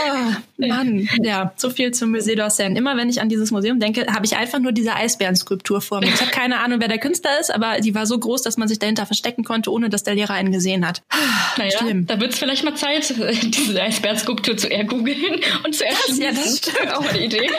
[0.10, 2.76] oh, Mann, ja, so viel zum Musée d'Orsay.
[2.76, 6.08] Immer wenn ich an dieses Museum denke, habe ich einfach nur diese Eisbärenskulptur vor mir.
[6.08, 8.68] Ich habe keine Ahnung, wer der Künstler ist, aber die war so groß, dass man
[8.68, 11.02] sich dahinter verstecken konnte, ohne dass der Lehrer einen gesehen hat.
[11.58, 12.08] Naja, Schlimm.
[12.08, 16.24] da wird es vielleicht mal Zeit, diese Eisbärenskulptur zu ergoogeln und zu erschließen.
[16.24, 16.94] Ja, das stimmt.
[16.94, 17.50] Auch eine Idee.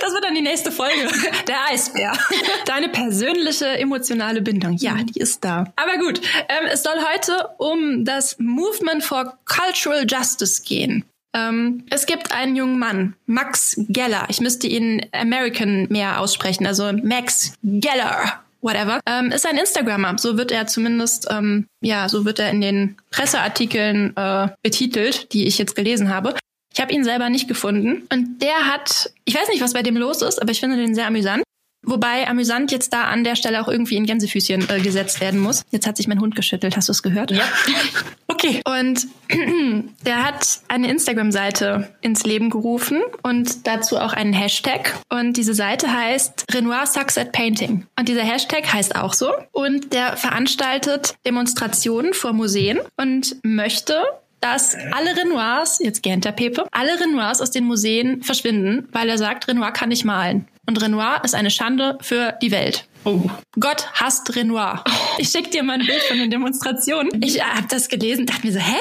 [0.00, 1.08] Das wird dann die nächste Folge.
[1.46, 2.12] Der Eisbär.
[2.66, 4.76] Deine persönliche emotionale Bindung.
[4.78, 5.72] Ja, die ist da.
[5.76, 11.04] Aber gut, ähm, es soll heute um das Movement for Cultural Justice gehen.
[11.34, 14.26] Ähm, es gibt einen jungen Mann, Max Geller.
[14.28, 18.43] Ich müsste ihn American mehr aussprechen, also Max Geller.
[18.64, 20.16] Whatever, ähm, ist ein Instagrammer.
[20.18, 25.46] So wird er zumindest, ähm, ja, so wird er in den Presseartikeln äh, betitelt, die
[25.46, 26.34] ich jetzt gelesen habe.
[26.72, 28.06] Ich habe ihn selber nicht gefunden.
[28.10, 30.94] Und der hat, ich weiß nicht, was bei dem los ist, aber ich finde den
[30.94, 31.43] sehr amüsant.
[31.86, 35.62] Wobei amüsant jetzt da an der Stelle auch irgendwie in Gänsefüßchen äh, gesetzt werden muss.
[35.70, 36.76] Jetzt hat sich mein Hund geschüttelt.
[36.76, 37.30] Hast du es gehört?
[37.30, 37.44] Ja.
[38.28, 38.62] okay.
[38.64, 39.06] Und
[40.06, 44.94] der hat eine Instagram-Seite ins Leben gerufen und dazu auch einen Hashtag.
[45.10, 47.86] Und diese Seite heißt Renoir Sucks at Painting.
[47.98, 49.30] Und dieser Hashtag heißt auch so.
[49.52, 54.02] Und der veranstaltet Demonstrationen vor Museen und möchte
[54.40, 59.16] dass alle Renoirs, jetzt gähnt der Pepe, alle Renoirs aus den Museen verschwinden, weil er
[59.16, 60.46] sagt, Renoir kann nicht malen.
[60.66, 62.86] Und Renoir ist eine Schande für die Welt.
[63.04, 63.20] Oh.
[63.58, 64.82] Gott hasst Renoir.
[65.18, 67.10] Ich schick dir mal ein Bild von den Demonstrationen.
[67.22, 68.76] Ich habe das gelesen, dachte mir so, hä?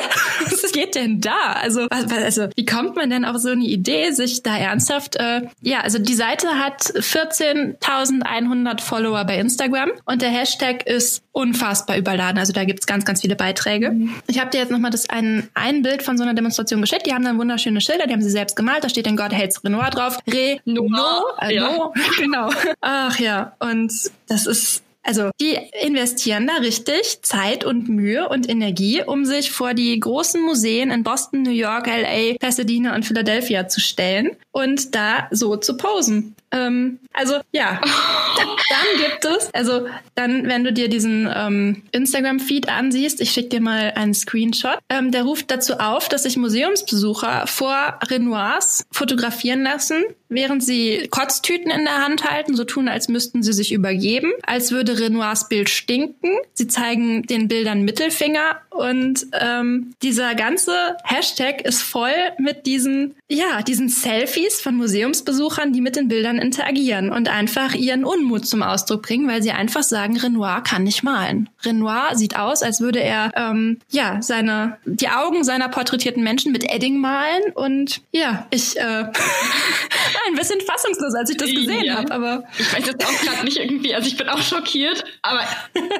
[0.49, 1.53] Was geht denn da?
[1.53, 5.15] Also, was, also wie kommt man denn auf so eine Idee, sich da ernsthaft?
[5.17, 11.97] Äh, ja, also die Seite hat 14.100 Follower bei Instagram und der Hashtag ist unfassbar
[11.97, 12.37] überladen.
[12.37, 13.91] Also da gibt's ganz, ganz viele Beiträge.
[13.91, 14.13] Mhm.
[14.27, 17.05] Ich habe dir jetzt nochmal das ein, ein Bild von so einer Demonstration geschickt.
[17.05, 18.83] Die haben dann wunderschöne Schilder, die haben sie selbst gemalt.
[18.83, 20.19] Da steht in God hates Renoir drauf.
[20.27, 21.23] Renoir.
[21.41, 21.71] Äh, ja.
[21.71, 22.49] no, genau.
[22.81, 23.53] Ach ja.
[23.59, 23.91] Und
[24.27, 29.73] das ist also die investieren da richtig Zeit und Mühe und Energie, um sich vor
[29.73, 35.27] die großen Museen in Boston, New York, LA, Pasadena und Philadelphia zu stellen und da
[35.31, 36.35] so zu posen.
[36.51, 37.81] Ähm, also ja,
[38.37, 43.61] dann gibt es, also dann, wenn du dir diesen ähm, Instagram-Feed ansiehst, ich schicke dir
[43.61, 50.03] mal einen Screenshot, ähm, der ruft dazu auf, dass sich Museumsbesucher vor Renoirs fotografieren lassen,
[50.29, 54.71] während sie Kotztüten in der Hand halten, so tun, als müssten sie sich übergeben, als
[54.71, 56.37] würde Renoirs Bild stinken.
[56.53, 63.61] Sie zeigen den Bildern Mittelfinger und ähm, dieser ganze Hashtag ist voll mit diesen, ja,
[63.61, 69.03] diesen Selfies von Museumsbesuchern, die mit den Bildern interagieren und einfach ihren Unmut zum Ausdruck
[69.03, 71.49] bringen, weil sie einfach sagen, Renoir kann nicht malen.
[71.63, 76.63] Renoir sieht aus, als würde er ähm, ja seine die Augen seiner porträtierten Menschen mit
[76.63, 78.81] Edding malen und ja, ich äh,
[80.27, 81.97] ein bisschen fassungslos, als ich das gesehen ja.
[81.97, 82.11] habe.
[82.13, 84.82] Aber ich weiß jetzt auch gerade nicht irgendwie, also ich bin auch schockiert,
[85.21, 85.41] aber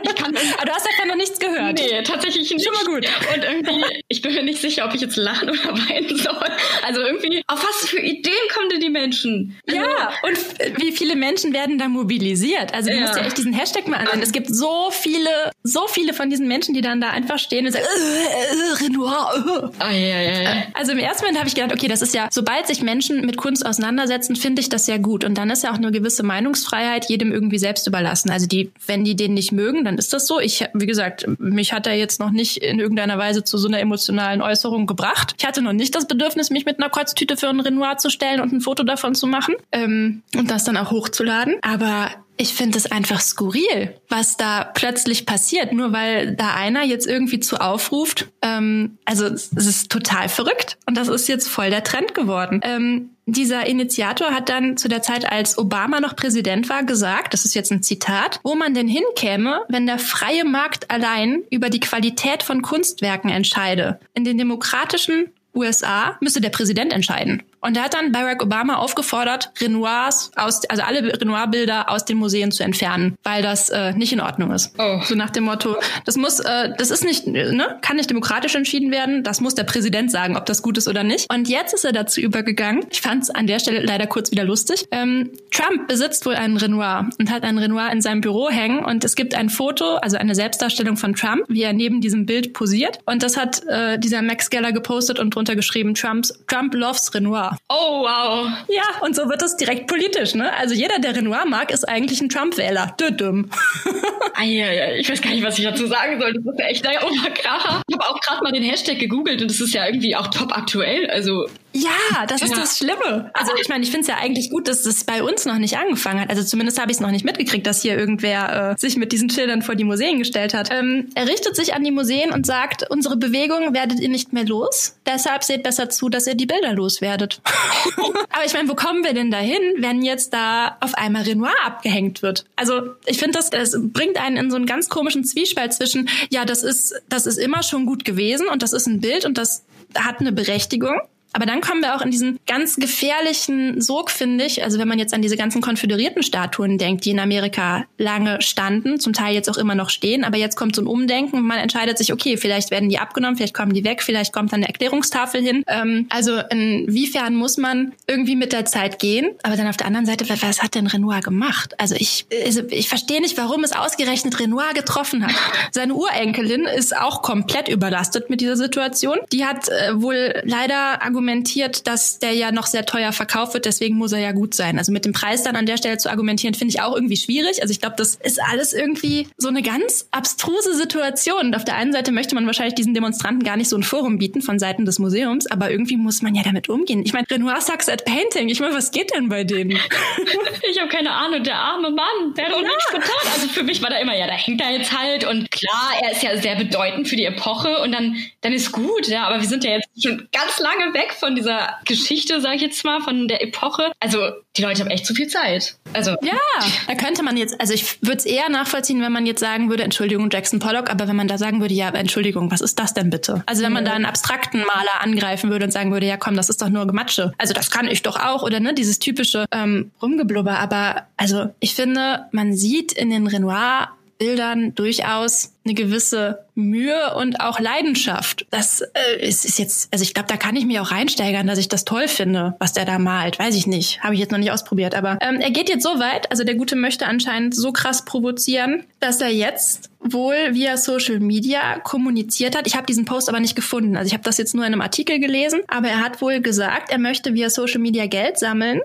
[0.04, 0.36] ich kann.
[0.58, 1.80] aber du hast davon noch nichts gehört.
[1.80, 2.65] Nee, tatsächlich nicht.
[2.65, 3.08] Schon mal gut.
[3.34, 6.50] Und irgendwie, ich bin mir nicht sicher, ob ich jetzt lachen oder weinen soll.
[6.86, 9.58] Also irgendwie, auf was für Ideen kommen denn die Menschen?
[9.67, 12.74] Also, ja, und wie viele Menschen werden da mobilisiert?
[12.74, 13.02] Also du ja.
[13.02, 14.22] musst ja echt diesen Hashtag mal ansehen.
[14.22, 17.72] Es gibt so viele, so viele von diesen Menschen, die dann da einfach stehen und
[17.72, 19.72] sagen, äh, äh, Renoir.
[19.80, 19.84] Äh.
[19.84, 20.63] Ah, ja, ja, ja.
[20.74, 23.38] Also im ersten Moment habe ich gedacht, okay, das ist ja, sobald sich Menschen mit
[23.38, 25.24] Kunst auseinandersetzen, finde ich das sehr gut.
[25.24, 28.30] Und dann ist ja auch eine gewisse Meinungsfreiheit jedem irgendwie selbst überlassen.
[28.30, 30.40] Also die, wenn die den nicht mögen, dann ist das so.
[30.40, 33.80] Ich, wie gesagt, mich hat er jetzt noch nicht in irgendeiner Weise zu so einer
[33.80, 35.36] emotionalen Äußerung gebracht.
[35.38, 38.42] Ich hatte noch nicht das Bedürfnis, mich mit einer Kotztüte für ein Renoir zu stellen
[38.42, 41.58] und ein Foto davon zu machen ähm, und das dann auch hochzuladen.
[41.62, 47.08] Aber ich finde es einfach skurril, was da plötzlich passiert, nur weil da einer jetzt
[47.08, 48.30] irgendwie zu aufruft.
[48.41, 52.60] Ähm, also es ist total verrückt und das ist jetzt voll der Trend geworden.
[52.63, 57.46] Ähm, dieser Initiator hat dann zu der Zeit, als Obama noch Präsident war, gesagt, das
[57.46, 61.80] ist jetzt ein Zitat, wo man denn hinkäme, wenn der freie Markt allein über die
[61.80, 64.00] Qualität von Kunstwerken entscheide.
[64.13, 67.43] In den demokratischen USA müsste der Präsident entscheiden.
[67.63, 72.52] Und er hat dann Barack Obama aufgefordert, Renoirs aus, also alle Renoir-Bilder aus den Museen
[72.52, 74.73] zu entfernen, weil das äh, nicht in Ordnung ist.
[74.78, 74.99] Oh.
[75.04, 78.91] So nach dem Motto, das muss, äh, das ist nicht, ne, kann nicht demokratisch entschieden
[78.91, 79.23] werden.
[79.23, 81.32] Das muss der Präsident sagen, ob das gut ist oder nicht.
[81.34, 82.86] Und jetzt ist er dazu übergegangen.
[82.91, 84.86] Ich fand es an der Stelle leider kurz wieder lustig.
[84.91, 89.04] Ähm, Trump besitzt wohl einen Renoir und hat einen Renoir in seinem Büro hängen und
[89.06, 92.99] es gibt ein Foto, also eine Selbstdarstellung von Trump, wie er neben diesem Bild posiert.
[93.06, 97.53] Und das hat äh, dieser Max Geller gepostet und drunter geschrieben, Trumps, Trump loves Renoir.
[97.70, 98.48] Oh, wow.
[98.68, 100.54] Ja, und so wird es direkt politisch, ne?
[100.54, 102.96] Also jeder, der Renoir mag, ist eigentlich ein Trump-Wähler.
[103.00, 103.50] Düdüm.
[104.44, 106.34] ich weiß gar nicht, was ich dazu sagen soll.
[106.34, 107.82] Das ist ja echt der Oberkracher.
[107.88, 110.56] Ich habe auch gerade mal den Hashtag gegoogelt und das ist ja irgendwie auch top
[110.56, 111.10] aktuell.
[111.10, 112.58] Also ja, das ist ja.
[112.58, 113.32] das Schlimme.
[113.34, 115.78] Also ich meine, ich finde es ja eigentlich gut, dass das bei uns noch nicht
[115.78, 116.30] angefangen hat.
[116.30, 119.30] Also zumindest habe ich es noch nicht mitgekriegt, dass hier irgendwer äh, sich mit diesen
[119.30, 120.70] Schildern vor die Museen gestellt hat.
[120.72, 124.46] Ähm, er richtet sich an die Museen und sagt, unsere Bewegung werdet ihr nicht mehr
[124.46, 124.98] los.
[125.08, 127.42] Deshalb seht besser zu, dass ihr die Bilder loswerdet.
[127.44, 132.22] Aber ich meine, wo kommen wir denn dahin, wenn jetzt da auf einmal Renoir abgehängt
[132.22, 132.46] wird?
[132.56, 136.46] Also ich finde, das, das bringt einen in so einen ganz komischen Zwiespalt zwischen, ja,
[136.46, 139.66] das ist, das ist immer schon gut gewesen und das ist ein Bild und das
[139.96, 141.00] hat eine Berechtigung.
[141.34, 144.63] Aber dann kommen wir auch in diesen ganz gefährlichen Sog, finde ich.
[144.63, 149.00] Also wenn man jetzt an diese ganzen konföderierten Statuen denkt, die in Amerika lange standen,
[149.00, 151.98] zum Teil jetzt auch immer noch stehen, aber jetzt kommt so ein Umdenken man entscheidet
[151.98, 155.41] sich, okay, vielleicht werden die abgenommen, vielleicht kommen die weg, vielleicht kommt dann eine Erklärungstafel
[155.41, 155.63] hin.
[155.67, 159.32] Ähm, also inwiefern muss man irgendwie mit der Zeit gehen?
[159.43, 161.80] Aber dann auf der anderen Seite, was hat denn Renoir gemacht?
[161.80, 165.34] Also ich, also ich verstehe nicht, warum es ausgerechnet Renoir getroffen hat.
[165.72, 169.17] Seine Urenkelin ist auch komplett überlastet mit dieser Situation.
[169.32, 173.64] Die hat äh, wohl leider argumentiert, argumentiert, dass der ja noch sehr teuer verkauft wird,
[173.64, 174.78] deswegen muss er ja gut sein.
[174.78, 177.62] Also mit dem Preis dann an der Stelle zu argumentieren, finde ich auch irgendwie schwierig.
[177.62, 181.48] Also ich glaube, das ist alles irgendwie so eine ganz abstruse Situation.
[181.48, 184.18] Und auf der einen Seite möchte man wahrscheinlich diesen Demonstranten gar nicht so ein Forum
[184.18, 187.04] bieten von Seiten des Museums, aber irgendwie muss man ja damit umgehen.
[187.06, 188.50] Ich meine, Renoir sucks at painting.
[188.50, 189.72] Ich meine, was geht denn bei denen?
[190.70, 191.42] ich habe keine Ahnung.
[191.44, 192.68] Der arme Mann, der hat doch ja.
[192.68, 193.32] nichts getan.
[193.34, 195.26] Also für mich war da immer, ja, da hängt er jetzt halt.
[195.26, 199.08] Und klar, er ist ja sehr bedeutend für die Epoche und dann, dann ist gut,
[199.08, 199.26] ja.
[199.28, 202.84] Aber wir sind ja jetzt schon ganz lange weg von dieser Geschichte, sage ich jetzt
[202.84, 203.91] mal, von der Epoche.
[203.99, 204.19] Also
[204.58, 205.76] die Leute haben echt zu viel Zeit.
[205.93, 206.39] Also ja,
[206.88, 209.84] da könnte man jetzt, also ich würde es eher nachvollziehen, wenn man jetzt sagen würde,
[209.84, 213.10] Entschuldigung, Jackson Pollock, aber wenn man da sagen würde, ja, Entschuldigung, was ist das denn
[213.10, 213.43] bitte?
[213.45, 216.49] Also wenn man da einen abstrakten Maler angreifen würde und sagen würde, ja komm, das
[216.49, 217.34] ist doch nur Gematsche.
[217.38, 220.60] Also das kann ich doch auch oder ne, dieses typische ähm, Rumgeblubber.
[220.60, 223.89] Aber also ich finde, man sieht in den Renoir
[224.24, 228.46] Bildern durchaus eine gewisse Mühe und auch Leidenschaft.
[228.52, 231.60] Das äh, ist, ist jetzt, also ich glaube, da kann ich mich auch reinsteigern, dass
[231.60, 233.38] ich das toll finde, was der da malt.
[233.38, 234.96] Weiß ich nicht, habe ich jetzt noch nicht ausprobiert.
[234.96, 238.86] Aber ähm, er geht jetzt so weit, also der Gute möchte anscheinend so krass provozieren,
[239.02, 242.66] dass er jetzt wohl via Social Media kommuniziert hat.
[242.66, 243.98] Ich habe diesen Post aber nicht gefunden.
[243.98, 246.92] Also ich habe das jetzt nur in einem Artikel gelesen, aber er hat wohl gesagt,
[246.92, 248.80] er möchte via Social Media Geld sammeln.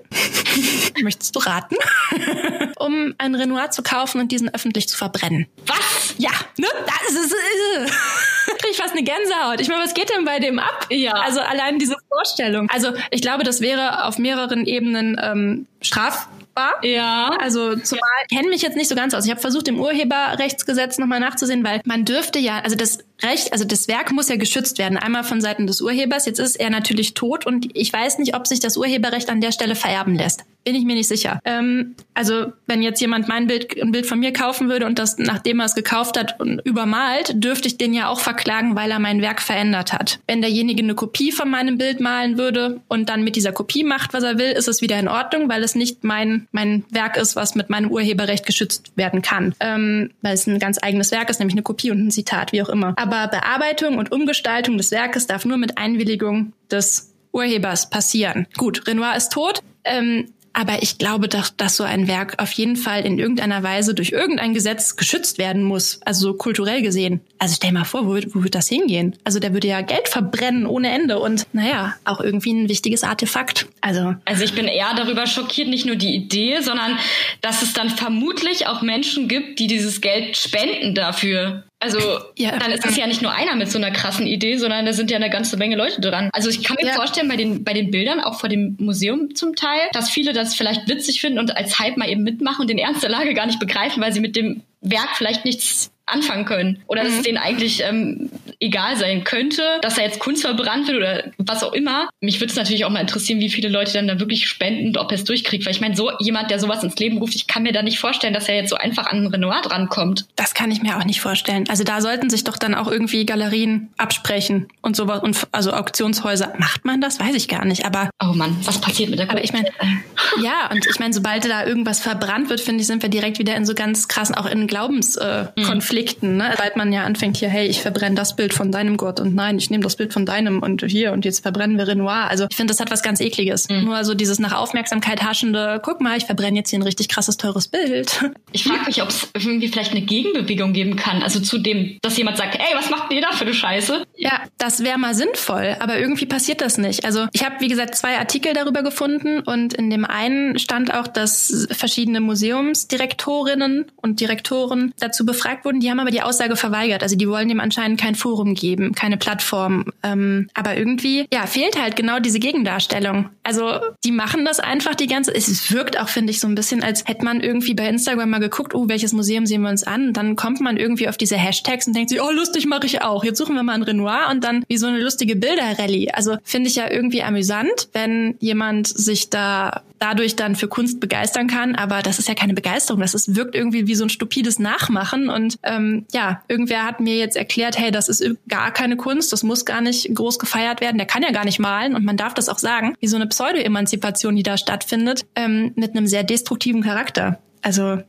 [1.03, 1.77] Möchtest du raten?
[2.79, 5.47] um ein Renoir zu kaufen und diesen öffentlich zu verbrennen.
[5.67, 6.15] Was?
[6.19, 6.67] Ja, ne?
[6.87, 7.87] Das ist, äh,
[8.59, 9.61] krieg ich fast eine Gänsehaut.
[9.61, 10.87] Ich meine, was geht denn bei dem ab?
[10.91, 11.13] Ja.
[11.13, 12.69] Also allein diese Vorstellung.
[12.71, 16.85] Also ich glaube, das wäre auf mehreren Ebenen ähm, straf strafbar.
[16.85, 17.31] Ja.
[17.41, 19.25] Also zumal ich kenne mich jetzt nicht so ganz aus.
[19.25, 23.65] Ich habe versucht, im Urheberrechtsgesetz nochmal nachzusehen, weil man dürfte ja, also das Recht, also
[23.65, 24.97] das Werk muss ja geschützt werden.
[24.97, 26.27] Einmal von Seiten des Urhebers.
[26.27, 29.53] Jetzt ist er natürlich tot und ich weiß nicht, ob sich das Urheberrecht an der
[29.53, 30.45] Stelle vererben lässt.
[30.65, 31.41] bin ich mir nicht sicher.
[31.45, 35.19] Ähm, also wenn jetzt jemand mein Bild, ein Bild von mir kaufen würde und das,
[35.19, 39.23] nachdem er es gekauft hat, übermalt, dürfte ich den ja auch verklagen, weil er mein
[39.23, 40.21] Werk verändert hat.
[40.27, 44.13] Wenn derjenige eine Kopie von meinem Bild malen würde und dann mit dieser Kopie macht,
[44.13, 47.35] was er will, ist es wieder in Ordnung, weil es nicht mein, mein Werk ist,
[47.35, 49.55] was mit meinem Urheberrecht geschützt werden kann.
[49.61, 52.63] Ähm, weil es ein ganz eigenes Werk ist, nämlich eine Kopie und ein Zitat, wie
[52.63, 52.95] auch immer.
[52.97, 58.47] Aber Bearbeitung und Umgestaltung des Werkes darf nur mit Einwilligung des Urhebers passieren.
[58.57, 59.61] Gut, Renoir ist tot.
[59.85, 63.95] Ähm, aber ich glaube doch, dass so ein Werk auf jeden Fall in irgendeiner Weise
[63.95, 66.01] durch irgendein Gesetz geschützt werden muss.
[66.05, 67.21] Also so kulturell gesehen.
[67.39, 69.17] Also stell mal vor, wo, wo wird das hingehen?
[69.23, 73.69] Also der würde ja Geld verbrennen ohne Ende und naja, auch irgendwie ein wichtiges Artefakt.
[73.81, 74.17] Also.
[74.25, 76.99] Also ich bin eher darüber schockiert, nicht nur die Idee, sondern
[77.41, 81.63] dass es dann vermutlich auch Menschen gibt, die dieses Geld spenden dafür.
[81.81, 81.99] Also
[82.37, 82.59] ja.
[82.59, 85.11] dann ist es ja nicht nur einer mit so einer krassen Idee, sondern da sind
[85.11, 86.29] ja eine ganze Menge Leute dran.
[86.33, 86.95] Also ich kann mir ja.
[86.95, 90.57] vorstellen, bei den, bei den Bildern, auch vor dem Museum zum Teil, dass viele das
[90.57, 93.47] vielleicht witzig finden und als Hype mal eben mitmachen und den Ernst der Lage gar
[93.47, 96.83] nicht begreifen, weil sie mit dem Werk vielleicht nichts anfangen können.
[96.89, 97.25] Oder dass es mhm.
[97.25, 98.31] denen eigentlich ähm,
[98.61, 102.09] egal sein könnte, dass er jetzt Kunst verbrannt wird oder was auch immer.
[102.21, 104.99] Mich würde es natürlich auch mal interessieren, wie viele Leute dann da wirklich spenden und
[104.99, 105.65] ob er es durchkriegt.
[105.65, 107.99] Weil ich meine, so jemand, der sowas ins Leben ruft, ich kann mir da nicht
[107.99, 110.27] vorstellen, dass er jetzt so einfach an Renoir drankommt.
[110.37, 111.65] Das kann ich mir auch nicht vorstellen.
[111.69, 116.55] Also da sollten sich doch dann auch irgendwie Galerien absprechen und sowas und also Auktionshäuser.
[116.59, 117.21] Macht man das?
[117.21, 117.85] Weiß ich gar nicht.
[117.85, 119.69] Aber oh Mann, was passiert mit der Aber ich meine,
[120.43, 123.55] ja, und ich meine, sobald da irgendwas verbrannt wird, finde ich, sind wir direkt wieder
[123.55, 125.63] in so ganz krassen, auch in Glaubenskonflikten.
[125.65, 126.55] Äh, Konflikten, ne?
[126.59, 129.59] Weil man ja anfängt hier, hey, ich verbrenne das Bild von deinem Gott und nein,
[129.59, 132.29] ich nehme das Bild von deinem und hier und jetzt verbrennen wir Renoir.
[132.29, 133.69] Also ich finde, das hat was ganz ekliges.
[133.69, 133.85] Mhm.
[133.85, 137.37] Nur so dieses nach Aufmerksamkeit haschende, guck mal, ich verbrenne jetzt hier ein richtig krasses,
[137.37, 138.25] teures Bild.
[138.51, 141.23] Ich frage mich, ob es irgendwie vielleicht eine Gegenbewegung geben kann.
[141.23, 144.05] Also zu dem, dass jemand sagt, ey, was macht ihr da für eine Scheiße?
[144.17, 147.05] Ja, das wäre mal sinnvoll, aber irgendwie passiert das nicht.
[147.05, 151.07] Also ich habe, wie gesagt, zwei Artikel darüber gefunden und in dem einen stand auch,
[151.07, 157.03] dass verschiedene Museumsdirektorinnen und Direktoren dazu befragt wurden, die die haben aber die Aussage verweigert.
[157.03, 159.87] Also die wollen dem anscheinend kein Forum geben, keine Plattform.
[160.03, 163.31] Ähm, aber irgendwie, ja, fehlt halt genau diese Gegendarstellung.
[163.43, 165.35] Also die machen das einfach die ganze.
[165.35, 168.41] Es wirkt auch, finde ich, so ein bisschen, als hätte man irgendwie bei Instagram mal
[168.41, 170.09] geguckt, oh, welches Museum sehen wir uns an?
[170.09, 173.03] Und dann kommt man irgendwie auf diese Hashtags und denkt sich, oh, lustig mache ich
[173.03, 173.25] auch.
[173.25, 176.11] Jetzt suchen wir mal ein Renoir und dann wie so eine lustige Bilderrallye.
[176.13, 181.47] Also finde ich ja irgendwie amüsant, wenn jemand sich da dadurch dann für Kunst begeistern
[181.49, 181.75] kann.
[181.75, 183.01] Aber das ist ja keine Begeisterung.
[183.01, 187.17] Das ist, wirkt irgendwie wie so ein stupides Nachmachen und ähm, ja, irgendwer hat mir
[187.17, 190.99] jetzt erklärt, hey, das ist gar keine Kunst, das muss gar nicht groß gefeiert werden,
[190.99, 193.27] der kann ja gar nicht malen und man darf das auch sagen, wie so eine
[193.27, 197.39] Pseudo-Emanzipation, die da stattfindet, ähm, mit einem sehr destruktiven Charakter.
[197.63, 198.03] Also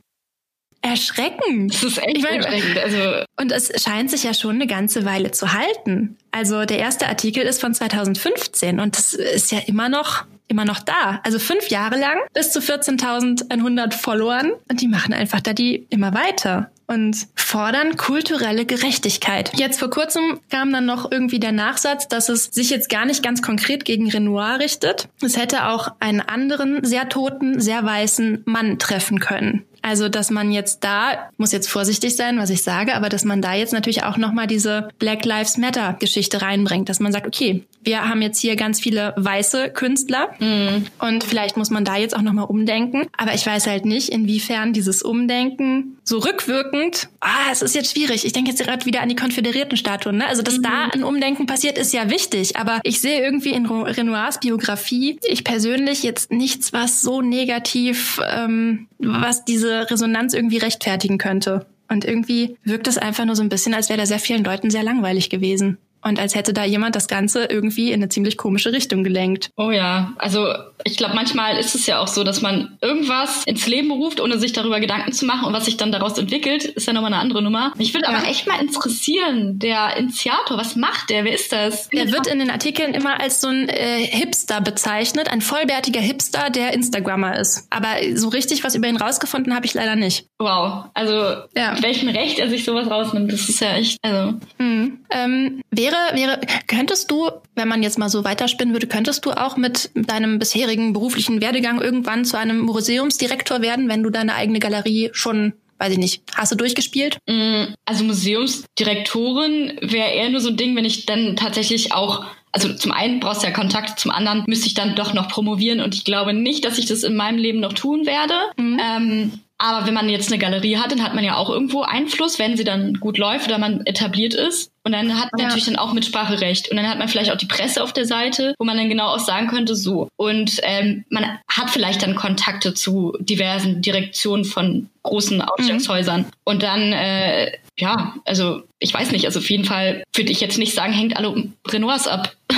[0.82, 1.74] erschreckend.
[1.74, 2.78] Das ist echt ich mein, erschreckend.
[2.78, 6.16] Also und es scheint sich ja schon eine ganze Weile zu halten.
[6.30, 10.80] Also der erste Artikel ist von 2015 und das ist ja immer noch immer noch
[10.80, 11.20] da.
[11.22, 16.12] Also fünf Jahre lang bis zu 14.100 Followern und die machen einfach da die immer
[16.12, 19.52] weiter und fordern kulturelle Gerechtigkeit.
[19.54, 23.22] Jetzt vor kurzem kam dann noch irgendwie der Nachsatz, dass es sich jetzt gar nicht
[23.22, 25.08] ganz konkret gegen Renoir richtet.
[25.22, 29.64] Es hätte auch einen anderen, sehr toten, sehr weißen Mann treffen können.
[29.82, 33.40] Also, dass man jetzt da, muss jetzt vorsichtig sein, was ich sage, aber dass man
[33.40, 37.64] da jetzt natürlich auch nochmal diese Black Lives Matter Geschichte reinbringt, dass man sagt, okay,
[37.82, 40.84] wir haben jetzt hier ganz viele weiße Künstler mm.
[40.98, 43.06] und vielleicht muss man da jetzt auch nochmal umdenken.
[43.16, 48.26] Aber ich weiß halt nicht, inwiefern dieses Umdenken so rückwirkend, ah, es ist jetzt schwierig.
[48.26, 50.26] Ich denke jetzt gerade wieder an die konföderierten Statuen, ne?
[50.26, 50.62] Also, dass mm.
[50.62, 52.56] da ein Umdenken passiert, ist ja wichtig.
[52.56, 58.88] Aber ich sehe irgendwie in Renoirs Biografie, ich persönlich jetzt nichts, was so negativ, ähm,
[58.98, 61.66] was diese diese Resonanz irgendwie rechtfertigen könnte.
[61.88, 64.70] Und irgendwie wirkt es einfach nur so ein bisschen, als wäre da sehr vielen Leuten
[64.70, 65.78] sehr langweilig gewesen.
[66.02, 69.50] Und als hätte da jemand das Ganze irgendwie in eine ziemlich komische Richtung gelenkt.
[69.56, 70.46] Oh ja, also
[70.84, 74.38] ich glaube, manchmal ist es ja auch so, dass man irgendwas ins Leben ruft, ohne
[74.38, 75.46] sich darüber Gedanken zu machen.
[75.46, 77.72] Und was sich dann daraus entwickelt, ist ja nochmal eine andere Nummer.
[77.76, 81.24] Mich würde aber echt mal interessieren, der Initiator, was macht der?
[81.24, 81.88] Wer ist das?
[81.90, 86.50] Der wird in den Artikeln immer als so ein äh, Hipster bezeichnet, ein vollbärtiger Hipster,
[86.50, 87.66] der Instagrammer ist.
[87.70, 90.26] Aber so richtig was über ihn rausgefunden habe ich leider nicht.
[90.38, 91.12] Wow, also
[91.56, 91.72] ja.
[91.72, 94.34] mit welchem Recht er sich sowas rausnimmt, das ist ja echt, also.
[94.58, 95.00] Mhm.
[95.10, 99.56] Ähm, wäre, wäre, könntest du, wenn man jetzt mal so weiterspinnen würde, könntest du auch
[99.56, 105.10] mit deinem bisherigen beruflichen Werdegang irgendwann zu einem Museumsdirektor werden, wenn du deine eigene Galerie
[105.12, 107.16] schon weiß ich nicht, hast du durchgespielt?
[107.26, 112.74] Mm, also Museumsdirektorin wäre eher nur so ein Ding, wenn ich dann tatsächlich auch also
[112.74, 115.94] zum einen brauchst du ja Kontakt, zum anderen müsste ich dann doch noch promovieren und
[115.94, 118.34] ich glaube nicht, dass ich das in meinem Leben noch tun werde.
[118.56, 118.80] Mhm.
[118.82, 122.38] Ähm, aber wenn man jetzt eine Galerie hat, dann hat man ja auch irgendwo Einfluss,
[122.38, 124.72] wenn sie dann gut läuft oder man etabliert ist.
[124.84, 125.46] Und dann hat man ja.
[125.48, 126.70] natürlich dann auch Mitspracherecht.
[126.70, 129.08] Und dann hat man vielleicht auch die Presse auf der Seite, wo man dann genau
[129.08, 130.08] auch sagen könnte, so.
[130.16, 136.22] Und ähm, man hat vielleicht dann Kontakte zu diversen Direktionen von großen Ausstellungshäusern.
[136.22, 136.26] Mhm.
[136.44, 140.58] Und dann, äh, ja, also ich weiß nicht, also auf jeden Fall würde ich jetzt
[140.58, 142.34] nicht sagen, hängt alle Renoirs ab.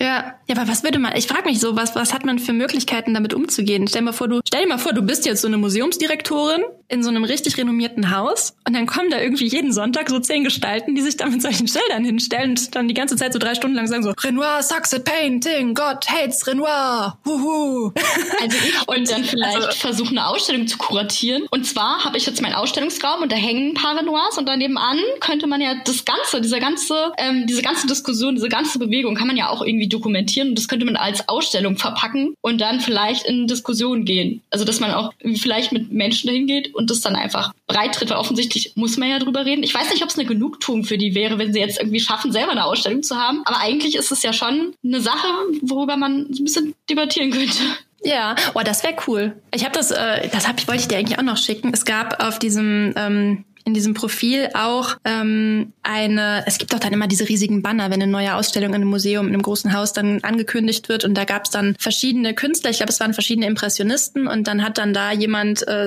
[0.00, 2.52] Ja, ja, aber was würde man, ich frage mich so, was, was hat man für
[2.52, 3.88] Möglichkeiten damit umzugehen?
[3.88, 6.62] Stell dir mal vor, du, stell dir mal vor, du bist jetzt so eine Museumsdirektorin
[6.86, 10.44] in so einem richtig renommierten Haus und dann kommen da irgendwie jeden Sonntag so zehn
[10.44, 13.56] Gestalten, die sich da mit solchen Schildern hinstellen und dann die ganze Zeit so drei
[13.56, 17.92] Stunden lang sagen so, Renoir sucks at painting, God hates Renoir, huhu.
[18.40, 21.46] Also ich und dann vielleicht also, versuchen, eine Ausstellung zu kuratieren.
[21.50, 24.78] Und zwar habe ich jetzt meinen Ausstellungsraum und da hängen ein paar Renoirs und daneben
[24.78, 29.14] an könnte man ja das Ganze, diese ganze, ähm, diese ganze Diskussion, diese ganze Bewegung
[29.14, 32.80] kann man ja auch irgendwie dokumentieren und das könnte man als Ausstellung verpacken und dann
[32.80, 34.42] vielleicht in Diskussion gehen.
[34.50, 38.10] Also dass man auch vielleicht mit Menschen dahin geht und das dann einfach breit tritt,
[38.10, 39.62] weil offensichtlich muss man ja drüber reden.
[39.62, 42.32] Ich weiß nicht, ob es eine Genugtuung für die wäre, wenn sie jetzt irgendwie schaffen,
[42.32, 43.42] selber eine Ausstellung zu haben.
[43.44, 45.28] Aber eigentlich ist es ja schon eine Sache,
[45.62, 47.62] worüber man so ein bisschen debattieren könnte.
[48.04, 49.36] Ja, oh, das wäre cool.
[49.52, 51.72] Ich habe das, äh, das hab wollte ich dir eigentlich auch noch schicken.
[51.72, 56.92] Es gab auf diesem ähm, in diesem Profil auch ähm, eine, es gibt doch dann
[56.92, 59.92] immer diese riesigen Banner, wenn eine neue Ausstellung in einem Museum, in einem großen Haus
[59.92, 63.46] dann angekündigt wird und da gab es dann verschiedene Künstler, ich glaube es waren verschiedene
[63.46, 65.86] Impressionisten und dann hat dann da jemand äh,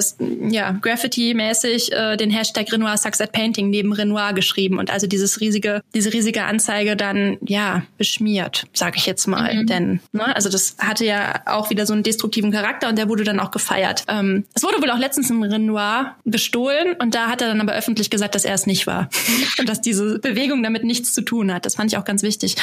[0.50, 5.42] ja Graffiti-mäßig äh, den Hashtag Renoir Sucks at Painting neben Renoir geschrieben und also dieses
[5.42, 9.66] riesige, diese riesige Anzeige dann ja beschmiert, sage ich jetzt mal, mhm.
[9.66, 13.24] denn ne, also das hatte ja auch wieder so einen destruktiven Charakter und der wurde
[13.24, 14.04] dann auch gefeiert.
[14.08, 17.71] Ähm, es wurde wohl auch letztens ein Renoir gestohlen und da hat er dann aber
[17.72, 19.10] aber öffentlich gesagt, dass er es nicht war
[19.60, 21.66] und dass diese Bewegung damit nichts zu tun hat.
[21.66, 22.56] Das fand ich auch ganz wichtig.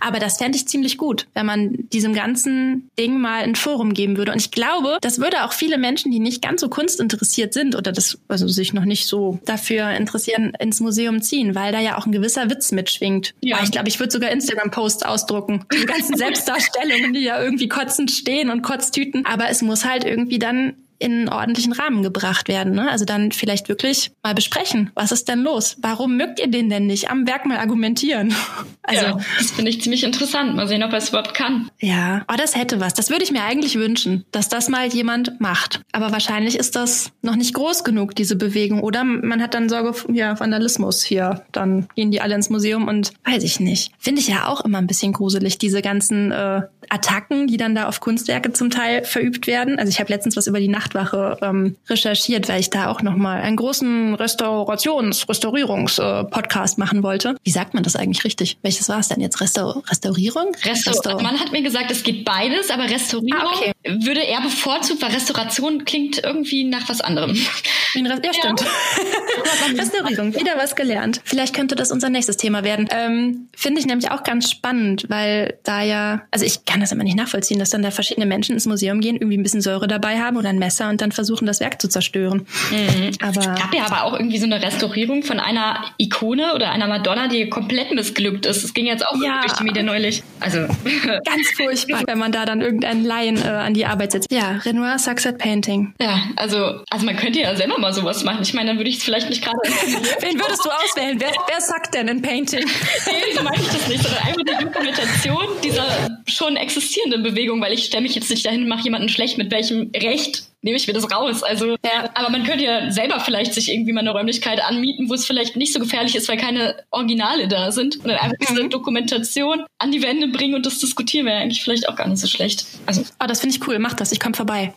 [0.00, 4.16] Aber das fände ich ziemlich gut, wenn man diesem ganzen Ding mal ein Forum geben
[4.16, 4.32] würde.
[4.32, 7.92] Und ich glaube, das würde auch viele Menschen, die nicht ganz so kunstinteressiert sind oder
[7.92, 12.06] das also sich noch nicht so dafür interessieren, ins Museum ziehen, weil da ja auch
[12.06, 13.34] ein gewisser Witz mitschwingt.
[13.40, 13.58] Ja.
[13.62, 15.64] Ich glaube, ich würde sogar Instagram-Posts ausdrucken.
[15.72, 19.24] Die ganzen Selbstdarstellungen, die ja irgendwie kotzend stehen und Kotztüten.
[19.26, 22.74] Aber es muss halt irgendwie dann in einen ordentlichen Rahmen gebracht werden.
[22.74, 22.90] Ne?
[22.90, 25.76] Also dann vielleicht wirklich mal besprechen, was ist denn los?
[25.80, 27.10] Warum mögt ihr den denn nicht?
[27.10, 28.34] Am Werk mal argumentieren.
[28.88, 30.54] Also ja, das finde ich ziemlich interessant.
[30.54, 31.68] Mal sehen, ob er es überhaupt kann.
[31.80, 32.94] Ja, oh, das hätte was.
[32.94, 35.80] Das würde ich mir eigentlich wünschen, dass das mal jemand macht.
[35.90, 38.84] Aber wahrscheinlich ist das noch nicht groß genug, diese Bewegung.
[38.84, 41.44] Oder man hat dann Sorge, ja, Vandalismus hier.
[41.50, 43.90] Dann gehen die alle ins Museum und weiß ich nicht.
[43.98, 47.88] Finde ich ja auch immer ein bisschen gruselig, diese ganzen äh, Attacken, die dann da
[47.88, 49.78] auf Kunstwerke zum Teil verübt werden.
[49.78, 53.42] Also ich habe letztens was über die Nachtwache ähm, recherchiert, weil ich da auch nochmal
[53.42, 57.36] einen großen Restaurations-, Restaurierungs-Podcast äh, machen wollte.
[57.42, 58.58] Wie sagt man das eigentlich richtig?
[58.62, 59.40] Welches war es denn jetzt?
[59.40, 60.52] Restaur Restaurierung?
[60.64, 63.72] Restaur Restaur Man hat mir gesagt, es geht beides, aber Restaurierung ah, okay.
[63.88, 67.34] Würde eher bevorzugt, weil Restauration klingt irgendwie nach was anderem.
[67.34, 68.60] Ja, stimmt.
[68.60, 69.78] Ja.
[69.82, 71.20] Restaurierung, wieder was gelernt.
[71.24, 72.88] Vielleicht könnte das unser nächstes Thema werden.
[72.90, 76.92] Ähm, Finde ich nämlich auch ganz spannend, weil da ja, also ich kann kann das
[76.92, 79.88] immer nicht nachvollziehen, dass dann da verschiedene Menschen ins Museum gehen, irgendwie ein bisschen Säure
[79.88, 82.46] dabei haben oder ein Messer und dann versuchen, das Werk zu zerstören.
[82.70, 83.12] Mhm.
[83.22, 86.86] Aber es gab ja aber auch irgendwie so eine Restaurierung von einer Ikone oder einer
[86.86, 88.62] Madonna, die komplett missglückt ist.
[88.62, 89.40] Das ging jetzt auch ja.
[89.40, 90.22] durch die Medien neulich.
[90.38, 90.58] Also
[91.24, 94.30] ganz furchtbar, wenn man da dann irgendeinen Laien äh, an die Arbeit setzt.
[94.32, 95.94] Ja, Renoir sucks at painting.
[96.00, 98.42] Ja, also also man könnte ja selber mal sowas machen.
[98.42, 99.56] Ich meine, dann würde ich es vielleicht nicht gerade.
[100.20, 101.20] Wen würdest du auswählen?
[101.20, 102.64] Wer, wer sagt denn in Painting?
[103.06, 105.86] nee, so meine ich das nicht, sondern einfach die Dokumentation dieser
[106.26, 109.50] schon existierende Bewegung, weil ich stelle mich jetzt nicht dahin und mache jemanden schlecht, mit
[109.50, 111.44] welchem Recht nehme ich mir das raus.
[111.44, 112.10] Also, ja.
[112.14, 115.54] aber man könnte ja selber vielleicht sich irgendwie mal eine Räumlichkeit anmieten, wo es vielleicht
[115.54, 117.96] nicht so gefährlich ist, weil keine Originale da sind.
[117.98, 118.70] Und dann einfach diese mhm.
[118.70, 122.26] Dokumentation an die Wände bringen und das diskutieren wäre eigentlich vielleicht auch gar nicht so
[122.26, 122.66] schlecht.
[122.84, 123.78] Also, oh, das finde ich cool.
[123.78, 124.10] Mach das.
[124.10, 124.72] Ich komme vorbei.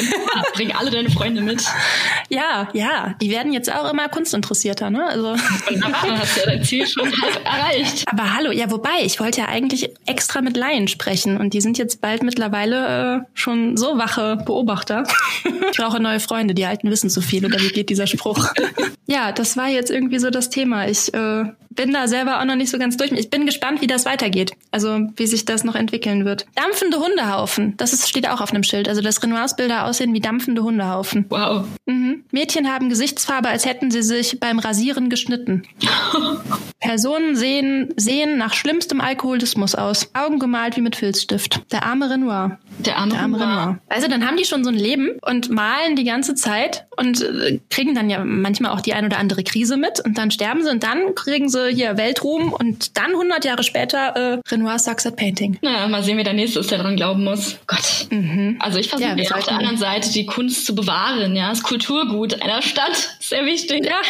[0.54, 1.64] Bring alle deine Freunde mit.
[2.28, 3.16] Ja, ja.
[3.20, 5.06] Die werden jetzt auch immer kunstinteressierter, ne?
[5.06, 5.34] Also.
[5.68, 8.04] Wunderbar, hast ja dein Ziel schon halb erreicht.
[8.06, 11.78] Aber hallo, ja, wobei, ich wollte ja eigentlich extra mit Laien sprechen und die sind
[11.78, 15.04] jetzt bald mittlerweile äh, schon so wache Beobachter.
[15.44, 18.46] Ich brauche neue Freunde, die Alten wissen zu viel, oder wie geht dieser Spruch?
[19.06, 20.86] ja, das war jetzt irgendwie so das Thema.
[20.88, 23.12] Ich äh, bin da selber auch noch nicht so ganz durch.
[23.12, 24.52] Ich bin gespannt, wie das weitergeht.
[24.70, 26.46] Also wie sich das noch entwickeln wird.
[26.54, 28.88] Dampfende Hundehaufen, das ist, steht auch auf einem Schild.
[28.88, 31.26] Also dass Renoirs-Bilder aussehen wie dampfende Hundehaufen.
[31.28, 31.66] Wow.
[31.86, 32.24] Mhm.
[32.30, 35.62] Mädchen haben Gesichtsfarbe, als hätten sie sich beim Rasieren geschnitten.
[36.80, 40.10] Personen sehen, sehen nach schlimmstem Alkoholismus aus.
[40.14, 41.60] Augen gemalt wie mit Filzstift.
[41.70, 42.58] Der arme Renoir.
[42.78, 43.58] Der arme, Der arme Renoir.
[43.60, 43.78] Renoir.
[43.88, 47.60] Also dann haben die schon so ein Leben und malen die ganze Zeit und äh,
[47.70, 50.70] kriegen dann ja manchmal auch die ein oder andere Krise mit und dann sterben sie
[50.70, 55.16] und dann kriegen sie hier Weltruhm und dann 100 Jahre später äh, Renoir sucks at
[55.16, 55.58] Painting.
[55.62, 57.56] Naja, mal sehen, wie der Nächste ist, der dran glauben muss.
[57.66, 58.06] Gott.
[58.10, 58.56] Mhm.
[58.60, 61.36] Also ich versuche ja, auf der anderen Seite die Kunst zu bewahren.
[61.36, 63.84] Ja, das Kulturgut einer Stadt, sehr wichtig.
[63.84, 64.00] Ja.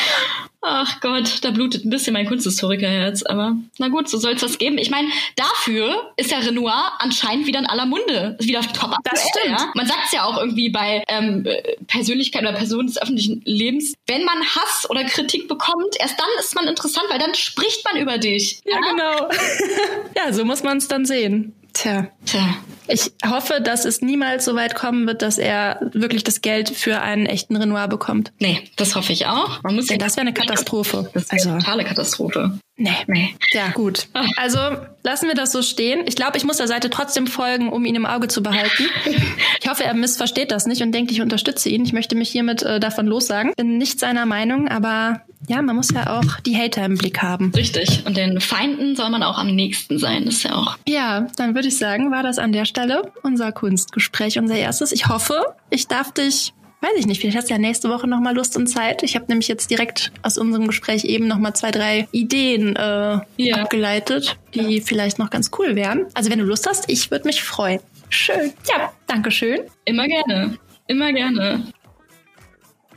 [0.64, 3.24] Ach Gott, da blutet ein bisschen mein Kunsthistorikerherz.
[3.24, 4.78] Aber na gut, so soll es das geben.
[4.78, 8.36] Ich meine, dafür ist der Renoir anscheinend wieder in aller Munde.
[8.40, 9.58] Wieder top Das stimmt.
[9.58, 9.72] Ja?
[9.74, 11.48] Man sagt es ja auch irgendwie bei ähm,
[11.88, 13.94] Persönlichkeit oder Personen des öffentlichen Lebens.
[14.06, 18.00] Wenn man Hass oder Kritik bekommt, erst dann ist man interessant, weil dann spricht man
[18.00, 18.60] über dich.
[18.64, 19.28] Ja, genau.
[20.16, 21.56] ja, so muss man es dann sehen.
[21.72, 22.08] Tja.
[22.26, 22.54] Tja.
[22.88, 27.00] Ich hoffe, dass es niemals so weit kommen wird, dass er wirklich das Geld für
[27.00, 28.32] einen echten Renoir bekommt.
[28.38, 29.62] Nee, das hoffe ich auch.
[29.62, 31.10] Man muss Denn das wäre eine Katastrophe.
[31.14, 32.58] Das wäre Also- eine totale Katastrophe.
[32.76, 32.90] Nee.
[33.06, 33.34] Nee.
[33.52, 34.08] Ja, gut.
[34.36, 34.58] Also
[35.04, 36.02] lassen wir das so stehen.
[36.06, 38.84] Ich glaube, ich muss der Seite trotzdem folgen, um ihn im Auge zu behalten.
[39.64, 41.84] Ich hoffe, er missversteht das nicht und denkt, ich unterstütze ihn.
[41.84, 43.52] Ich möchte mich hiermit äh, davon lossagen.
[43.56, 47.52] Bin nicht seiner Meinung, aber ja, man muss ja auch die Hater im Blick haben.
[47.54, 48.04] Richtig.
[48.06, 50.24] Und den Feinden soll man auch am nächsten sein.
[50.24, 50.76] Das ist ja auch.
[50.88, 54.92] Ja, dann würde ich sagen, war das an der Stelle unser Kunstgespräch, unser erstes.
[54.92, 58.34] Ich hoffe, ich darf dich, weiß ich nicht, vielleicht hast du ja nächste Woche nochmal
[58.34, 59.02] Lust und Zeit.
[59.02, 63.56] Ich habe nämlich jetzt direkt aus unserem Gespräch eben nochmal zwei, drei Ideen äh, Ja.
[63.56, 66.06] abgeleitet, die vielleicht noch ganz cool wären.
[66.14, 67.80] Also wenn du Lust hast, ich würde mich freuen.
[68.10, 68.52] Schön.
[68.68, 69.60] Ja, danke schön.
[69.84, 70.58] Immer gerne.
[70.86, 71.66] Immer gerne.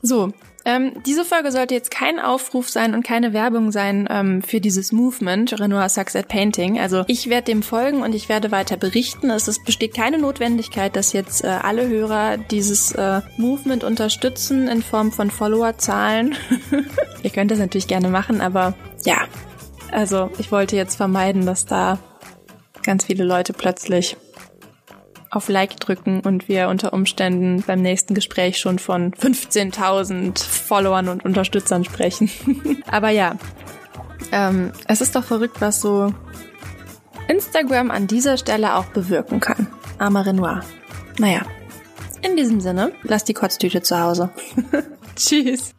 [0.02, 0.34] So,
[0.66, 4.92] ähm, diese Folge sollte jetzt kein Aufruf sein und keine Werbung sein ähm, für dieses
[4.92, 6.80] Movement Renoir Sucks at Painting.
[6.80, 9.30] Also ich werde dem folgen und ich werde weiter berichten.
[9.30, 14.82] Es ist, besteht keine Notwendigkeit, dass jetzt äh, alle Hörer dieses äh, Movement unterstützen in
[14.82, 16.36] Form von Followerzahlen.
[17.24, 18.74] Ihr könnt das natürlich gerne machen, aber
[19.06, 19.28] ja,
[19.92, 22.00] also ich wollte jetzt vermeiden, dass da
[22.84, 24.18] ganz viele Leute plötzlich
[25.36, 31.26] auf Like drücken und wir unter Umständen beim nächsten Gespräch schon von 15.000 Followern und
[31.26, 32.30] Unterstützern sprechen.
[32.88, 33.36] Aber ja,
[34.32, 36.14] ähm, es ist doch verrückt, was so
[37.28, 39.68] Instagram an dieser Stelle auch bewirken kann.
[39.98, 40.62] Armer Renoir.
[41.20, 41.42] Naja,
[42.22, 44.30] in diesem Sinne, lass die Kotztüte zu Hause.
[45.16, 45.76] Tschüss.